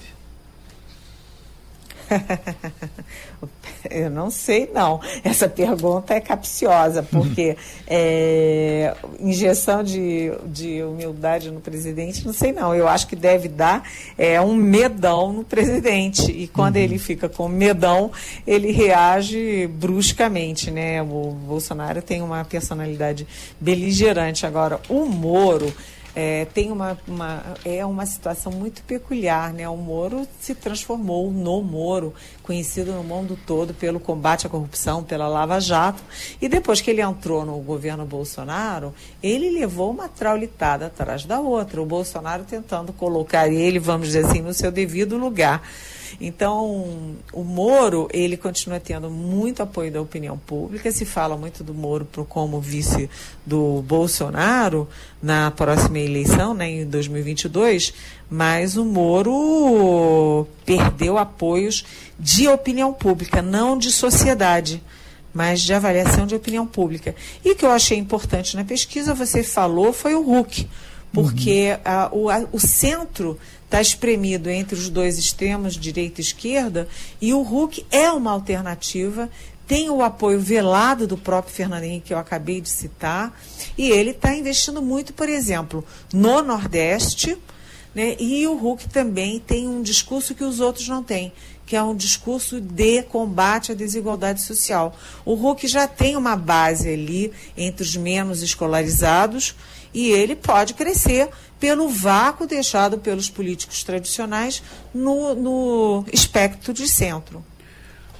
[3.90, 5.00] Eu não sei, não.
[5.24, 7.56] Essa pergunta é capciosa, porque
[7.88, 12.76] é, injeção de, de humildade no presidente, não sei, não.
[12.76, 13.84] Eu acho que deve dar
[14.18, 16.32] é, um medão no presidente.
[16.32, 16.82] E quando uhum.
[16.82, 18.12] ele fica com medão,
[18.46, 21.02] ele reage bruscamente, né?
[21.02, 23.28] O Bolsonaro tem uma personalidade
[23.60, 24.46] beligerante.
[24.46, 25.74] Agora, o Moro
[26.22, 29.70] é, tem uma, uma, é uma situação muito peculiar, né?
[29.70, 32.14] O Moro se transformou no Moro,
[32.44, 36.04] conhecido no mundo todo pelo combate à corrupção, pela Lava Jato,
[36.42, 38.94] e depois que ele entrou no governo Bolsonaro,
[39.24, 44.42] ele levou uma traulitada atrás da outra, o Bolsonaro tentando colocar ele, vamos dizer assim,
[44.42, 45.64] no seu devido lugar.
[46.20, 50.92] Então, o Moro, ele continua tendo muito apoio da opinião pública.
[50.92, 53.10] Se fala muito do Moro como vice
[53.46, 54.88] do Bolsonaro
[55.22, 57.94] na próxima eleição, né, em 2022,
[58.30, 61.86] mas o Moro perdeu apoios
[62.20, 64.82] de opinião pública, não de sociedade
[65.34, 67.16] mas de avaliação de opinião pública.
[67.46, 70.68] E o que eu achei importante na pesquisa, você falou, foi o Huck,
[71.14, 71.80] porque uhum.
[71.86, 73.38] a, o, a, o centro
[73.70, 76.88] está espremido entre os dois extremos, direita e esquerda,
[77.22, 79.30] e o Huck é uma alternativa,
[79.68, 83.40] tem o apoio velado do próprio Fernando Henrique, que eu acabei de citar,
[83.78, 87.38] e ele está investindo muito, por exemplo, no Nordeste,
[87.94, 91.32] né, e o Huck também tem um discurso que os outros não têm,
[91.70, 94.98] que é um discurso de combate à desigualdade social.
[95.24, 99.54] O Huck já tem uma base ali entre os menos escolarizados
[99.94, 107.46] e ele pode crescer pelo vácuo deixado pelos políticos tradicionais no, no espectro de centro.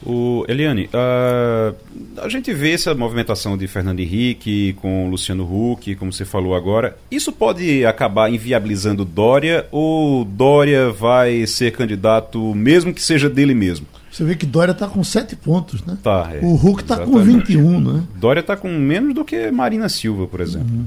[0.06, 1.76] O Eliane, uh,
[2.22, 6.98] a gente vê essa movimentação de Fernando Henrique com Luciano Huck, como você falou agora.
[7.12, 13.86] Isso pode acabar inviabilizando Dória ou Dória vai ser candidato mesmo que seja dele mesmo?
[14.12, 15.98] Você vê que Dória está com sete pontos, né?
[16.02, 18.04] Tá, é, o Huck está com 21, né?
[18.16, 20.68] Dória está com menos do que Marina Silva, por exemplo.
[20.70, 20.86] Uhum.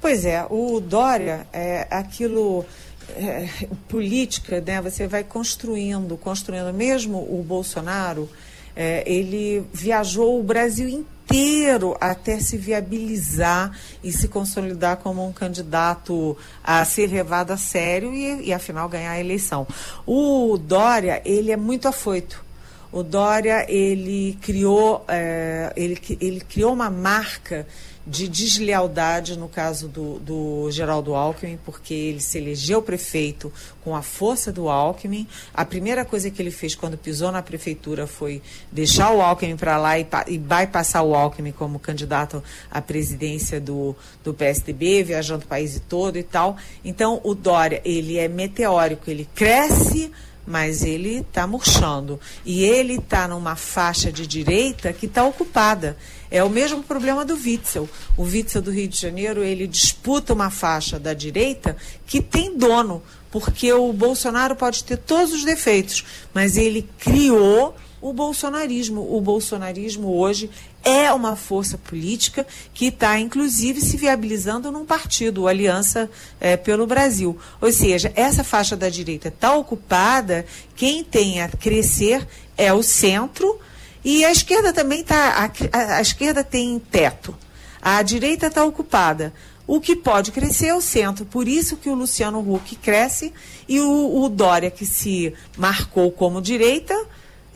[0.00, 2.66] Pois é, o Dória é aquilo.
[3.10, 3.48] É,
[3.88, 4.80] política, né?
[4.80, 6.72] Você vai construindo, construindo.
[6.72, 8.28] Mesmo o Bolsonaro,
[8.74, 16.36] é, ele viajou o Brasil inteiro até se viabilizar e se consolidar como um candidato
[16.62, 19.66] a ser levado a sério e, e afinal ganhar a eleição.
[20.06, 22.44] O Dória, ele é muito afoito.
[22.92, 27.66] O Dória ele criou, é, ele, ele criou uma marca
[28.06, 33.52] de deslealdade no caso do, do Geraldo Alckmin, porque ele se elegeu prefeito
[33.82, 35.26] com a força do Alckmin.
[35.52, 39.78] A primeira coisa que ele fez quando pisou na prefeitura foi deixar o Alckmin para
[39.78, 45.48] lá e, e bypassar o Alckmin como candidato à presidência do, do PSDB, viajando o
[45.48, 46.56] país todo e tal.
[46.84, 50.12] Então, o Dória, ele é meteórico, ele cresce
[50.46, 52.20] mas ele está murchando.
[52.44, 55.96] E ele está numa faixa de direita que está ocupada.
[56.34, 57.88] É o mesmo problema do Witzel.
[58.16, 61.76] O Witzel do Rio de Janeiro, ele disputa uma faixa da direita
[62.08, 66.04] que tem dono, porque o Bolsonaro pode ter todos os defeitos,
[66.34, 69.16] mas ele criou o bolsonarismo.
[69.16, 70.50] O bolsonarismo hoje
[70.82, 76.10] é uma força política que está, inclusive, se viabilizando num partido, Aliança
[76.40, 77.38] é, pelo Brasil.
[77.60, 82.26] Ou seja, essa faixa da direita está ocupada, quem tem a crescer
[82.58, 83.60] é o centro,
[84.04, 85.50] e a esquerda também está.
[85.72, 87.34] A, a, esquerda tem teto.
[87.80, 89.32] A direita está ocupada.
[89.66, 91.24] O que pode crescer é o centro.
[91.24, 93.32] Por isso que o Luciano Huck cresce
[93.66, 96.94] e o, o Dória, que se marcou como direita,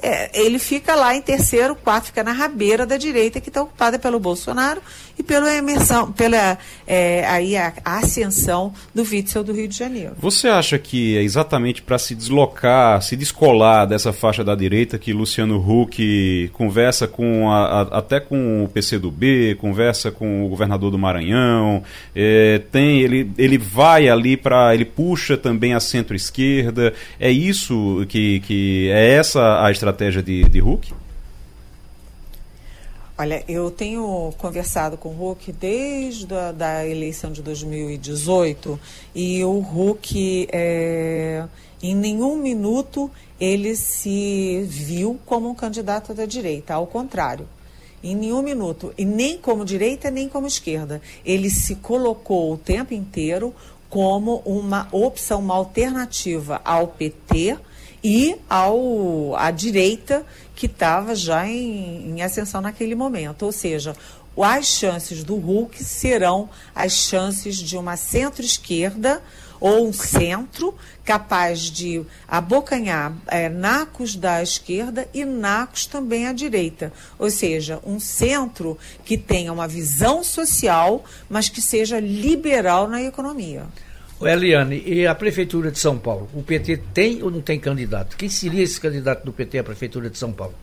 [0.00, 3.98] é, ele fica lá em terceiro, quarto, fica na rabeira da direita, que está ocupada
[3.98, 4.80] pelo Bolsonaro
[5.18, 10.14] e pela emersão, pela é, aí a, a, ascensão do Witzel do Rio de Janeiro.
[10.18, 15.12] Você acha que é exatamente para se deslocar, se descolar dessa faixa da direita que
[15.12, 20.98] Luciano Huck conversa com a, a, até com o PCdoB, conversa com o governador do
[20.98, 21.82] Maranhão,
[22.14, 26.94] é, tem ele, ele vai ali para ele puxa também a centro-esquerda.
[27.18, 29.87] É isso que, que é essa a estratégia
[30.22, 30.92] de, de Huck?
[33.20, 38.78] Olha, eu tenho conversado com o Huck desde a da eleição de 2018
[39.12, 41.44] e o Huck, é,
[41.82, 43.10] em nenhum minuto,
[43.40, 47.48] ele se viu como um candidato da direita, ao contrário.
[48.04, 51.02] Em nenhum minuto, e nem como direita, nem como esquerda.
[51.24, 53.52] Ele se colocou o tempo inteiro
[53.90, 57.58] como uma opção, uma alternativa ao PT
[58.02, 60.24] e ao, à direita
[60.54, 63.44] que estava já em, em ascensão naquele momento.
[63.44, 63.94] Ou seja,
[64.36, 69.22] as chances do Hulk serão as chances de uma centro-esquerda
[69.60, 70.74] ou um centro
[71.04, 76.92] capaz de abocanhar é, nacos da esquerda e nacos também à direita.
[77.18, 83.66] Ou seja, um centro que tenha uma visão social, mas que seja liberal na economia.
[84.26, 86.28] Eliane, e a Prefeitura de São Paulo?
[86.34, 88.16] O PT tem ou não tem candidato?
[88.16, 90.54] Quem seria esse candidato do PT à Prefeitura de São Paulo?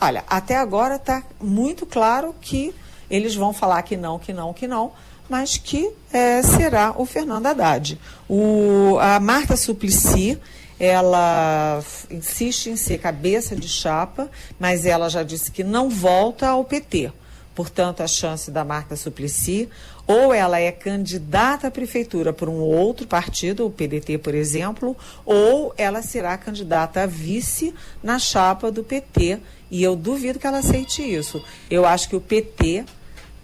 [0.00, 2.74] Olha, até agora está muito claro que
[3.10, 4.92] eles vão falar que não, que não, que não,
[5.28, 7.98] mas que é, será o Fernando Haddad.
[8.26, 10.38] O, a Marta Suplicy,
[10.78, 16.64] ela insiste em ser cabeça de chapa, mas ela já disse que não volta ao
[16.64, 17.12] PT.
[17.54, 19.68] Portanto, a chance da Marta Suplicy
[20.10, 25.72] ou ela é candidata à prefeitura por um outro partido, o PDT, por exemplo, ou
[25.78, 29.38] ela será candidata a vice na chapa do PT.
[29.70, 31.40] E eu duvido que ela aceite isso.
[31.70, 32.84] Eu acho que o PT,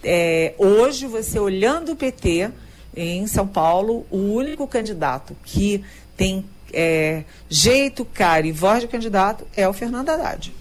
[0.02, 2.50] é, hoje, você olhando o PT
[2.96, 5.84] em São Paulo, o único candidato que
[6.16, 10.52] tem é, jeito, cara e voz de candidato é o Fernando Haddad.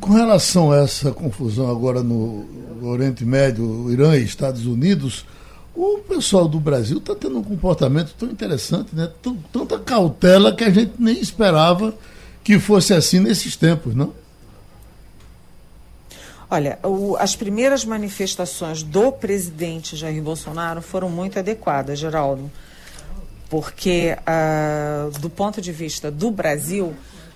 [0.00, 2.46] Com relação a essa confusão agora no
[2.82, 5.24] Oriente Médio, Irã e Estados Unidos,
[5.74, 9.10] o pessoal do Brasil está tendo um comportamento tão interessante, né?
[9.50, 11.94] tanta cautela que a gente nem esperava
[12.44, 14.12] que fosse assim nesses tempos, não?
[16.50, 22.52] Olha, o, as primeiras manifestações do presidente Jair Bolsonaro foram muito adequadas, Geraldo,
[23.48, 26.94] porque uh, do ponto de vista do Brasil,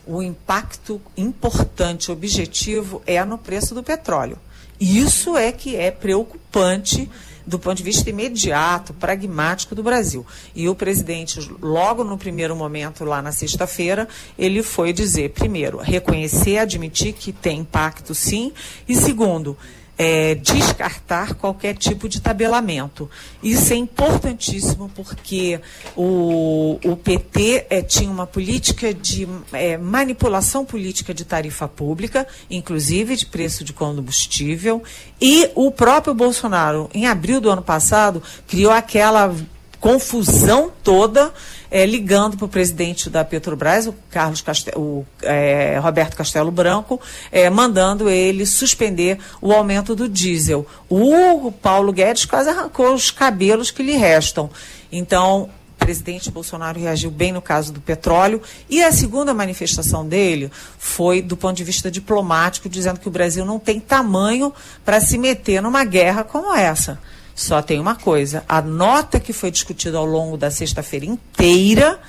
[0.09, 4.39] o impacto importante, objetivo, é no preço do petróleo.
[4.81, 7.11] Isso é que é preocupante
[7.47, 10.25] do ponto de vista imediato, pragmático do Brasil.
[10.55, 14.07] E o presidente, logo no primeiro momento, lá na sexta-feira,
[14.39, 18.53] ele foi dizer, primeiro, reconhecer, admitir que tem impacto sim,
[18.87, 19.57] e segundo,
[19.99, 23.11] é, descartar qualquer tipo de tabelamento.
[23.43, 25.61] Isso é importantíssimo porque
[25.97, 33.17] o, o PT é, tinha uma política de é, manipulação política de tarifa pública, inclusive
[33.17, 34.83] de preço de combustível,
[35.21, 39.35] e o próprio Bolsonaro, em abril do ano passado, criou aquela
[39.81, 41.33] confusão toda
[41.71, 44.43] é, ligando para o presidente da Petrobras, o Carlos
[44.75, 47.01] o, é, Roberto Castelo Branco,
[47.31, 50.67] é, mandando ele suspender o aumento do diesel.
[50.89, 54.51] O Paulo Guedes quase arrancou os cabelos que lhe restam.
[54.91, 58.43] Então, presidente Bolsonaro reagiu bem no caso do petróleo.
[58.69, 63.45] E a segunda manifestação dele foi do ponto de vista diplomático, dizendo que o Brasil
[63.45, 64.53] não tem tamanho
[64.85, 66.99] para se meter numa guerra como essa.
[67.39, 72.01] Só tem uma coisa: a nota que foi discutida ao longo da sexta-feira inteira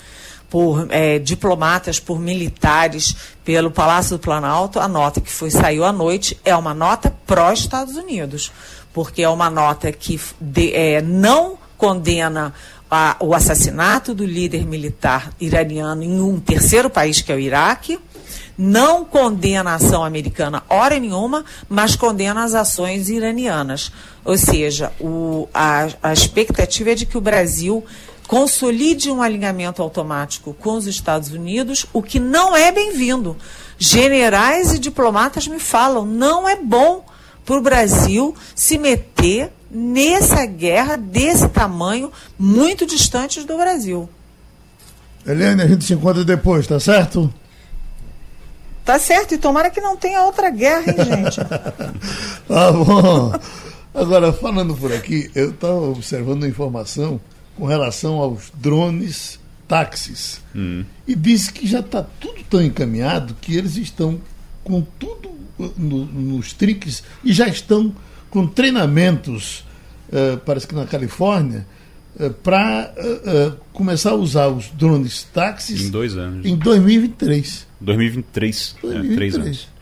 [0.49, 3.15] por é, diplomatas, por militares,
[3.45, 7.95] pelo Palácio do Planalto, a nota que foi saiu à noite é uma nota pró-Estados
[7.95, 8.51] Unidos,
[8.91, 12.51] porque é uma nota que de, é, não condena
[12.89, 17.99] a, o assassinato do líder militar iraniano em um terceiro país, que é o Iraque,
[18.61, 23.89] não condena a ação americana hora nenhuma, mas condena as ações iranianas.
[24.25, 27.85] Ou seja, o, a, a expectativa é de que o Brasil
[28.27, 33.37] consolide um alinhamento automático com os Estados Unidos, o que não é bem-vindo.
[33.77, 37.05] Generais e diplomatas me falam, não é bom
[37.45, 44.09] para o Brasil se meter nessa guerra desse tamanho, muito distante do Brasil.
[45.25, 47.33] Eliane, a gente se encontra depois, tá certo?
[48.89, 51.37] Tá certo, e tomara que não tenha outra guerra, hein, gente?
[52.47, 53.31] tá bom.
[53.93, 57.21] Agora, falando por aqui, eu estava observando uma informação
[57.55, 60.41] com relação aos drones táxis.
[60.55, 60.83] Hum.
[61.07, 64.19] E disse que já está tudo tão encaminhado que eles estão
[64.63, 65.29] com tudo
[65.59, 67.93] uh, no, nos triques e já estão
[68.31, 69.59] com treinamentos,
[70.11, 71.78] uh, parece que na Califórnia, uh,
[72.43, 76.45] para uh, uh, começar a usar os drones táxis em dois anos.
[76.45, 77.67] Em 2023.
[77.79, 78.75] 2023.
[78.81, 79.11] 2023.
[79.11, 79.78] É, três anos.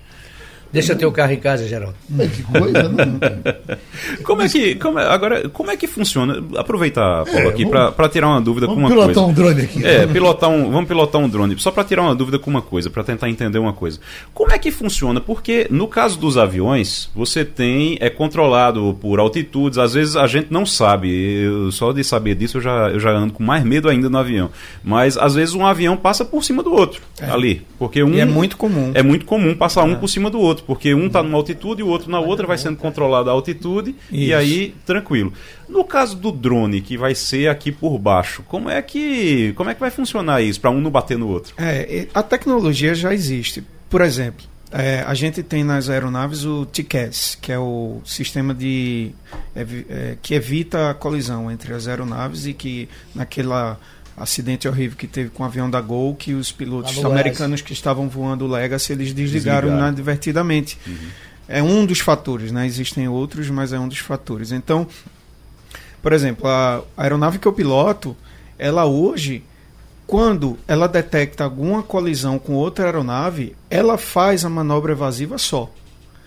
[0.72, 1.96] Deixa teu carro em casa, Geraldo.
[2.20, 3.20] É, que coisa, não.
[4.24, 4.76] como é que.
[4.76, 6.44] Como é, agora, como é que funciona?
[6.58, 9.14] Aproveitar, Paulo, é, aqui, para tirar uma dúvida com uma coisa.
[9.14, 9.86] Vamos pilotar um drone aqui.
[9.86, 11.58] É, pilotar um, vamos pilotar um drone.
[11.60, 14.00] Só para tirar uma dúvida com uma coisa, para tentar entender uma coisa.
[14.34, 15.22] Como é que funciona?
[15.22, 17.98] Porque no caso dos aviões, você tem.
[18.02, 21.10] É controlado por altitudes, às vezes a gente não sabe.
[21.10, 24.18] Eu, só de saber disso eu já, eu já ando com mais medo ainda no
[24.18, 24.50] avião.
[24.84, 27.02] Mas às vezes um avião passa por cima do outro.
[27.22, 27.30] É.
[27.30, 27.62] Ali.
[27.80, 28.14] Porque um.
[28.14, 28.92] E é muito comum.
[28.94, 29.96] É muito comum passar um é.
[29.96, 32.48] por cima do outro outro, porque um está numa altitude e o outro na outra,
[32.48, 34.22] vai sendo controlado a altitude Isso.
[34.22, 35.32] e aí tranquilo.
[35.70, 39.74] No caso do drone, que vai ser aqui por baixo, como é que, como é
[39.74, 41.54] que vai funcionar isso, para um não bater no outro?
[41.58, 43.64] É, a tecnologia já existe.
[43.90, 49.12] Por exemplo, é, a gente tem nas aeronaves o TCAS, que é o sistema de
[49.56, 53.80] é, é, que evita a colisão entre as aeronaves e que naquela
[54.18, 58.10] acidente horrível que teve com o avião da Gol, que os pilotos americanos que estavam
[58.10, 59.90] voando o Legacy, eles desligaram Desligar.
[59.90, 60.78] inadvertidamente.
[60.88, 61.08] Uhum.
[61.48, 62.66] É um dos fatores, né?
[62.66, 64.52] Existem outros, mas é um dos fatores.
[64.52, 64.88] Então,
[66.02, 68.18] por exemplo, a aeronave que eu piloto,
[68.58, 69.44] ela hoje,
[70.08, 75.72] quando ela detecta alguma colisão com outra aeronave, ela faz a manobra evasiva só.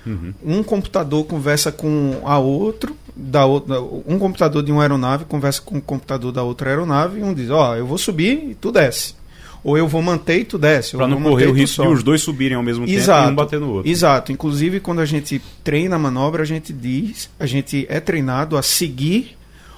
[0.06, 0.32] Uhum.
[0.42, 5.78] Um computador conversa com a outro, da outra, um computador de uma aeronave conversa com
[5.78, 8.72] o computador da outra aeronave e um diz, ó, oh, eu vou subir e tu
[8.72, 9.14] desce.
[9.62, 10.96] Ou eu vou manter e tu desce.
[10.96, 13.36] Para não correr o risco de os dois subirem ao mesmo exato, tempo e um
[13.36, 13.90] bater no outro.
[13.90, 14.32] Exato.
[14.32, 18.62] Inclusive, quando a gente treina a manobra, a gente diz, a gente é treinado a
[18.62, 19.36] seguir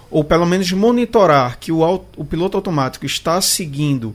[0.09, 1.83] ou pelo menos monitorar que o,
[2.17, 4.15] o piloto automático está seguindo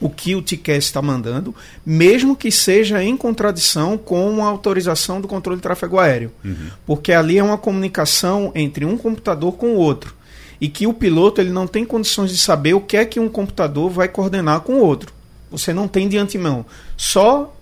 [0.00, 5.28] o que o TCAS está mandando, mesmo que seja em contradição com a autorização do
[5.28, 6.32] controle de tráfego aéreo.
[6.44, 6.70] Uhum.
[6.86, 10.14] Porque ali é uma comunicação entre um computador com o outro.
[10.60, 13.28] E que o piloto ele não tem condições de saber o que é que um
[13.28, 15.12] computador vai coordenar com o outro.
[15.50, 16.64] Você não tem de antemão.
[16.96, 17.54] Só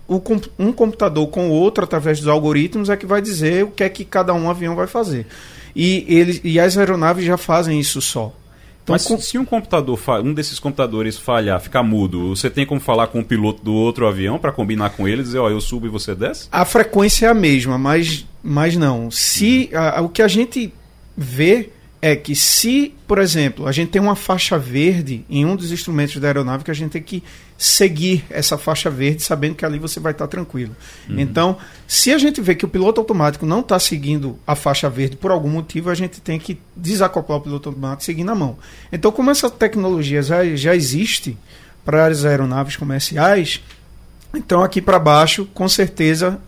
[0.58, 3.88] um computador com o outro, através dos algoritmos, é que vai dizer o que é
[3.88, 5.26] que cada um avião vai fazer.
[5.74, 8.34] E, ele, e as aeronaves já fazem isso só.
[8.82, 9.18] Então, Mas com...
[9.18, 13.24] se um computador, um desses computadores falhar, ficar mudo, você tem como falar com o
[13.24, 16.14] piloto do outro avião para combinar com ele, dizer, ó, oh, eu subo e você
[16.14, 16.48] desce?
[16.50, 19.10] A frequência é a mesma, mas, mas não.
[19.10, 19.78] Se uhum.
[19.78, 20.72] a, o que a gente
[21.16, 21.70] vê
[22.04, 26.16] é que se, por exemplo, a gente tem uma faixa verde em um dos instrumentos
[26.16, 27.22] da aeronave que a gente tem que
[27.56, 30.74] seguir essa faixa verde, sabendo que ali você vai estar tranquilo.
[31.08, 31.20] Uhum.
[31.20, 35.16] Então, se a gente vê que o piloto automático não está seguindo a faixa verde
[35.16, 38.58] por algum motivo, a gente tem que desacoplar o piloto automático seguindo a mão.
[38.92, 41.38] Então, como essa tecnologia já, já existe
[41.84, 43.62] para as aeronaves comerciais,
[44.34, 46.40] então aqui para baixo, com certeza,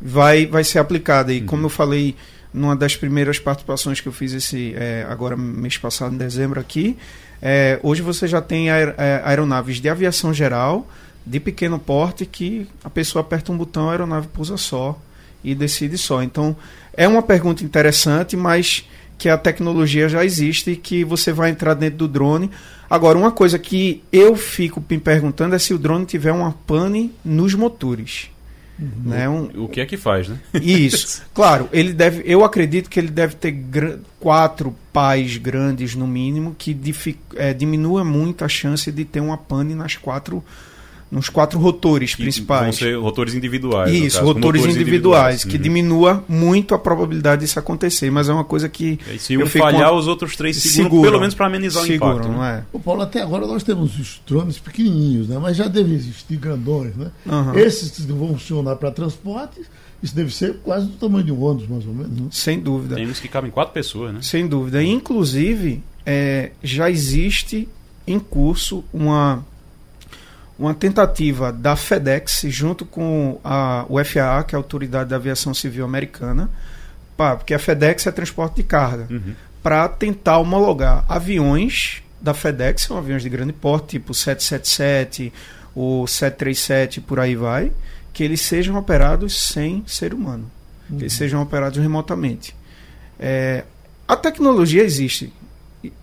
[0.00, 1.32] vai, vai ser aplicada.
[1.32, 1.46] E uhum.
[1.46, 2.14] como eu falei
[2.52, 6.96] numa das primeiras participações que eu fiz esse é, agora mês passado em dezembro aqui
[7.42, 10.86] é, hoje você já tem aer, é, aeronaves de aviação geral
[11.24, 14.98] de pequeno porte que a pessoa aperta um botão a aeronave pousa só
[15.42, 16.22] e decide só.
[16.22, 16.54] Então
[16.94, 18.86] é uma pergunta interessante mas
[19.16, 22.50] que a tecnologia já existe e que você vai entrar dentro do drone.
[22.88, 27.12] Agora uma coisa que eu fico me perguntando é se o drone tiver uma pane
[27.24, 28.30] nos motores
[28.80, 29.10] Uhum.
[29.10, 29.28] Né?
[29.28, 30.38] Um, o que é que faz, né?
[30.54, 31.22] Isso.
[31.34, 32.22] claro, ele deve.
[32.24, 33.54] Eu acredito que ele deve ter
[34.18, 36.76] quatro pais grandes no mínimo que
[37.36, 40.42] é, diminua muito a chance de ter uma pane nas quatro
[41.10, 42.62] nos quatro rotores que principais.
[42.62, 43.90] Vão ser rotores individuais.
[43.90, 45.62] Isso, caso, rotores, rotores, individuais, individuais que uhum.
[45.62, 48.98] diminua muito a probabilidade disso acontecer, mas é uma coisa que.
[49.12, 52.18] E se um falhar, os outros três seguram, seguram pelo menos para amenizar seguram, o
[52.18, 52.38] impacto.
[52.38, 52.64] Né?
[52.72, 52.76] É.
[52.76, 55.38] O Paulo, até agora nós temos os drones pequenininhos, né?
[55.38, 56.94] mas já devem existir grandões.
[56.94, 57.10] Né?
[57.26, 57.58] Uhum.
[57.58, 59.66] Esses vão funcionar para transportes.
[60.02, 62.18] Isso deve ser quase do tamanho de um ônibus, mais ou menos.
[62.18, 62.28] Né?
[62.30, 62.94] Sem dúvida.
[62.94, 64.20] Tem uns que cabem quatro pessoas, né?
[64.22, 64.82] Sem dúvida.
[64.82, 67.68] Inclusive, é, já existe
[68.06, 69.44] em curso uma
[70.60, 75.54] uma tentativa da FedEx, junto com a, o FAA, que é a Autoridade da Aviação
[75.54, 76.50] Civil Americana,
[77.16, 79.34] pá, porque a FedEx é transporte de carga, uhum.
[79.62, 85.32] para tentar homologar aviões da FedEx, são aviões de grande porte, tipo 777,
[85.74, 87.72] o 737, por aí vai,
[88.12, 90.50] que eles sejam operados sem ser humano,
[90.90, 90.98] uhum.
[90.98, 91.18] que eles uhum.
[91.18, 92.54] sejam operados remotamente.
[93.18, 93.64] É,
[94.06, 95.32] a tecnologia existe.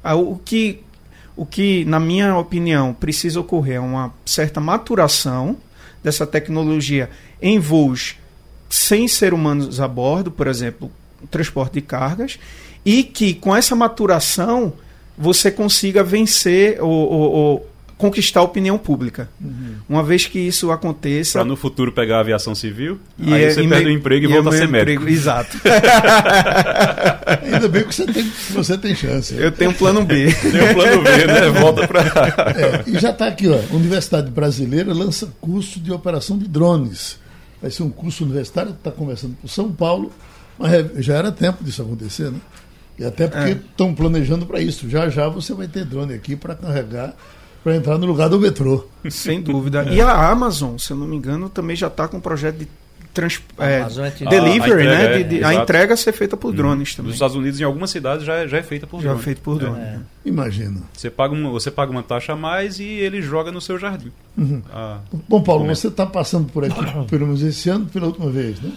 [0.03, 0.83] O que
[1.37, 5.55] o que, na minha opinião, precisa ocorrer é uma certa maturação
[6.03, 7.09] dessa tecnologia
[7.39, 8.15] em voos
[8.69, 10.91] sem ser humanos a bordo, por exemplo,
[11.29, 12.39] transporte de cargas,
[12.83, 14.73] e que com essa maturação
[15.17, 19.27] você consiga vencer ou, ou, ou conquistar a opinião pública.
[19.41, 19.75] Uhum.
[19.89, 21.39] Uma vez que isso aconteça.
[21.39, 24.29] Para no futuro pegar a aviação civil, e aí é, você perde o emprego e,
[24.29, 25.01] e volta a ser médico.
[25.01, 25.57] Emprego, exato.
[27.43, 29.35] Ainda bem que você tem, você tem chance.
[29.35, 30.31] Eu tenho um plano B.
[30.31, 31.49] tem um plano B, né?
[31.49, 32.01] Volta para.
[32.55, 33.57] É, e já está aqui, ó.
[33.75, 37.19] Universidade Brasileira lança curso de operação de drones.
[37.59, 40.11] Vai ser um curso universitário, está começando por São Paulo,
[40.59, 42.39] mas é, já era tempo disso acontecer, né?
[42.99, 43.93] E até porque estão é.
[43.93, 44.87] planejando para isso.
[44.87, 47.15] Já já você vai ter drone aqui para carregar
[47.67, 48.85] para entrar no lugar do metrô.
[49.09, 49.85] Sem dúvida.
[49.89, 49.95] É.
[49.95, 52.67] E a Amazon, se eu não me engano, também já está com um projeto de
[53.13, 55.17] trans, é, é delivery, a, a né?
[55.17, 56.55] De, de, a entrega ser feita por hum.
[56.55, 57.09] drones também.
[57.09, 59.17] Nos Estados Unidos, em algumas cidades, já, é, já é feita por já drone.
[59.17, 59.81] Já é feita por drone.
[59.81, 59.99] É.
[60.23, 60.79] Imagina.
[60.93, 64.13] Você paga, uma, você paga uma taxa a mais e ele joga no seu jardim.
[64.37, 64.61] Uhum.
[64.71, 68.61] Ah, Bom, Paulo, você está passando por aqui, pelo menos esse ano, pela última vez,
[68.61, 68.71] né?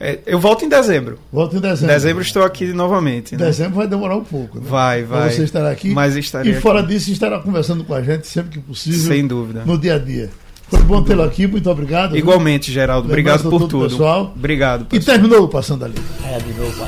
[0.00, 1.18] É, eu volto em dezembro.
[1.32, 1.94] Volto em dezembro.
[1.94, 3.36] Dezembro estou aqui novamente.
[3.36, 3.46] Né?
[3.46, 4.58] Dezembro vai demorar um pouco.
[4.58, 4.64] Né?
[4.68, 5.22] Vai, vai.
[5.22, 5.90] Pra você estará aqui.
[5.90, 6.88] Mas estarei E fora aqui.
[6.90, 9.00] disso, estará conversando com a gente sempre que possível.
[9.00, 9.64] Sem dúvida.
[9.64, 10.30] No dia a dia.
[10.70, 12.16] Foi bom tê-lo aqui, muito obrigado.
[12.16, 12.74] Igualmente, viu?
[12.74, 13.08] Geraldo.
[13.08, 13.88] Obrigado por tudo.
[13.88, 14.32] Pessoal.
[14.36, 14.84] Obrigado.
[14.84, 15.16] Pessoal.
[15.16, 15.94] E terminou o Passando ali.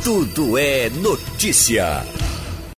[0.04, 2.02] Tudo é notícia.